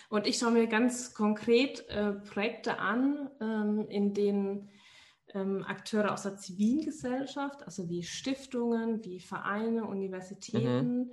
Und 0.10 0.28
ich 0.28 0.38
schaue 0.38 0.52
mir 0.52 0.68
ganz 0.68 1.14
konkret 1.14 1.88
äh, 1.90 2.14
Projekte 2.14 2.80
an, 2.80 3.30
ähm, 3.40 3.88
in 3.90 4.14
denen 4.14 4.70
ähm, 5.34 5.64
Akteure 5.64 6.12
aus 6.12 6.24
der 6.24 6.38
Zivilgesellschaft, 6.38 7.64
also 7.64 7.90
wie 7.90 8.04
Stiftungen, 8.04 9.04
wie 9.06 9.20
Vereine, 9.20 9.86
Universitäten, 9.86 10.98
mhm. 10.98 11.12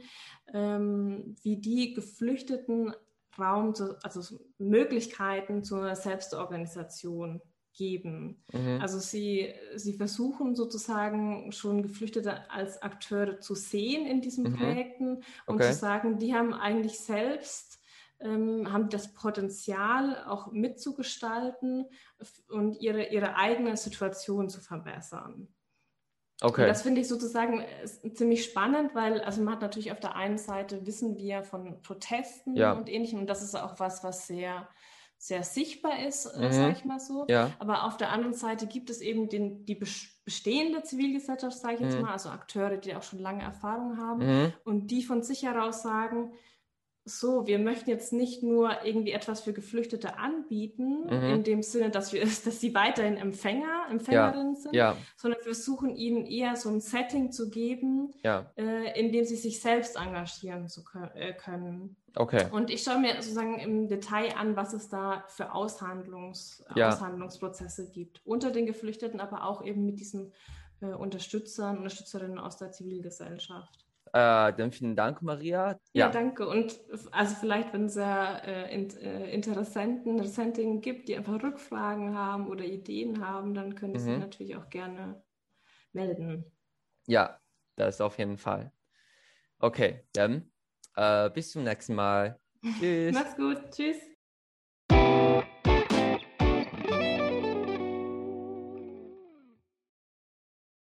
ähm, 0.52 1.36
wie 1.42 1.56
die 1.56 1.94
Geflüchteten 1.94 2.94
Raum, 3.38 3.74
zu, 3.74 3.96
also 4.02 4.40
Möglichkeiten 4.58 5.62
zur 5.62 5.94
Selbstorganisation 5.94 7.40
geben. 7.72 8.42
Mhm. 8.52 8.80
Also 8.80 8.98
sie, 8.98 9.54
sie 9.76 9.92
versuchen 9.92 10.56
sozusagen 10.56 11.52
schon 11.52 11.82
Geflüchtete 11.82 12.50
als 12.50 12.82
Akteure 12.82 13.40
zu 13.40 13.54
sehen 13.54 14.06
in 14.06 14.20
diesen 14.20 14.50
mhm. 14.50 14.56
Projekten 14.56 15.16
und 15.46 15.56
okay. 15.56 15.70
zu 15.70 15.74
sagen, 15.74 16.18
die 16.18 16.34
haben 16.34 16.52
eigentlich 16.52 16.98
selbst 16.98 17.77
ähm, 18.20 18.72
haben 18.72 18.88
das 18.88 19.14
Potenzial, 19.14 20.24
auch 20.26 20.50
mitzugestalten 20.52 21.86
und 22.48 22.80
ihre, 22.80 23.08
ihre 23.08 23.36
eigene 23.36 23.76
Situation 23.76 24.48
zu 24.48 24.60
verbessern. 24.60 25.48
Okay. 26.40 26.62
Und 26.62 26.68
das 26.68 26.82
finde 26.82 27.00
ich 27.00 27.08
sozusagen 27.08 27.60
äh, 27.60 28.12
ziemlich 28.12 28.44
spannend, 28.44 28.94
weil 28.94 29.20
also 29.22 29.42
man 29.42 29.54
hat 29.54 29.62
natürlich 29.62 29.90
auf 29.90 30.00
der 30.00 30.14
einen 30.14 30.38
Seite 30.38 30.86
wissen 30.86 31.18
wir 31.18 31.42
von 31.42 31.82
Protesten 31.82 32.54
ja. 32.54 32.72
und 32.72 32.88
ähnlichem 32.88 33.20
und 33.20 33.26
das 33.26 33.42
ist 33.42 33.56
auch 33.56 33.80
was, 33.80 34.04
was 34.04 34.26
sehr 34.26 34.68
sehr 35.20 35.42
sichtbar 35.42 36.06
ist, 36.06 36.26
äh, 36.26 36.46
mhm. 36.46 36.52
sage 36.52 36.74
ich 36.78 36.84
mal 36.84 37.00
so. 37.00 37.26
Ja. 37.28 37.50
Aber 37.58 37.84
auf 37.84 37.96
der 37.96 38.12
anderen 38.12 38.34
Seite 38.34 38.68
gibt 38.68 38.88
es 38.88 39.00
eben 39.00 39.28
den, 39.28 39.66
die 39.66 39.74
bestehende 40.24 40.82
Zivilgesellschaft, 40.84 41.58
sage 41.58 41.74
ich 41.74 41.80
jetzt 41.80 41.96
mhm. 41.96 42.02
mal, 42.02 42.12
also 42.12 42.28
Akteure, 42.28 42.76
die 42.76 42.94
auch 42.94 43.02
schon 43.02 43.18
lange 43.18 43.42
Erfahrung 43.42 43.98
haben 43.98 44.24
mhm. 44.24 44.52
und 44.64 44.86
die 44.92 45.02
von 45.02 45.24
sich 45.24 45.42
heraus 45.42 45.82
sagen, 45.82 46.32
so, 47.08 47.46
wir 47.46 47.58
möchten 47.58 47.90
jetzt 47.90 48.12
nicht 48.12 48.42
nur 48.42 48.84
irgendwie 48.84 49.12
etwas 49.12 49.40
für 49.40 49.52
Geflüchtete 49.52 50.18
anbieten, 50.18 51.04
mhm. 51.04 51.34
in 51.34 51.44
dem 51.44 51.62
Sinne, 51.62 51.90
dass 51.90 52.12
wir, 52.12 52.20
dass 52.44 52.60
sie 52.60 52.74
weiterhin 52.74 53.16
Empfänger, 53.16 53.86
Empfängerinnen 53.90 54.54
ja. 54.54 54.60
sind, 54.60 54.74
ja. 54.74 54.96
sondern 55.16 55.40
wir 55.40 55.44
versuchen 55.44 55.94
ihnen 55.94 56.26
eher 56.26 56.56
so 56.56 56.68
ein 56.68 56.80
Setting 56.80 57.32
zu 57.32 57.50
geben, 57.50 58.12
ja. 58.22 58.50
äh, 58.56 58.98
in 58.98 59.12
dem 59.12 59.24
sie 59.24 59.36
sich 59.36 59.60
selbst 59.60 59.96
engagieren 59.96 60.68
zu 60.68 60.82
äh, 61.14 61.32
können. 61.32 61.96
Okay. 62.14 62.46
Und 62.50 62.70
ich 62.70 62.82
schaue 62.82 62.98
mir 62.98 63.14
sozusagen 63.14 63.58
im 63.58 63.88
Detail 63.88 64.34
an, 64.36 64.56
was 64.56 64.72
es 64.72 64.88
da 64.88 65.24
für 65.28 65.54
Aushandlungs, 65.54 66.64
Aushandlungsprozesse 66.74 67.90
gibt. 67.90 68.20
Unter 68.24 68.50
den 68.50 68.66
Geflüchteten, 68.66 69.20
aber 69.20 69.44
auch 69.44 69.64
eben 69.64 69.84
mit 69.84 70.00
diesen 70.00 70.32
äh, 70.80 70.86
Unterstützern, 70.86 71.78
Unterstützerinnen 71.78 72.38
aus 72.38 72.56
der 72.56 72.72
Zivilgesellschaft. 72.72 73.87
Äh, 74.12 74.52
dann 74.52 74.72
vielen 74.72 74.96
Dank, 74.96 75.22
Maria. 75.22 75.72
Ja, 75.92 76.06
ja 76.06 76.08
danke. 76.10 76.48
Und 76.48 76.80
also 77.12 77.34
vielleicht, 77.36 77.72
wenn 77.72 77.86
es 77.86 77.94
ja 77.94 78.38
äh, 78.38 78.74
in, 78.74 78.90
äh, 78.96 79.30
Interessenten, 79.30 80.12
Interessentinnen 80.12 80.80
gibt, 80.80 81.08
die 81.08 81.16
einfach 81.16 81.42
Rückfragen 81.42 82.16
haben 82.16 82.48
oder 82.48 82.64
Ideen 82.64 83.24
haben, 83.24 83.54
dann 83.54 83.74
können 83.74 83.94
mhm. 83.94 83.98
sie 83.98 84.18
natürlich 84.18 84.56
auch 84.56 84.68
gerne 84.70 85.22
melden. 85.92 86.44
Ja, 87.06 87.40
das 87.76 88.00
auf 88.00 88.18
jeden 88.18 88.38
Fall. 88.38 88.72
Okay, 89.58 90.04
dann 90.12 90.50
äh, 90.96 91.30
bis 91.30 91.52
zum 91.52 91.64
nächsten 91.64 91.94
Mal. 91.94 92.38
Tschüss. 92.78 93.14
Mach's 93.14 93.36
gut. 93.36 93.70
Tschüss. 93.70 93.96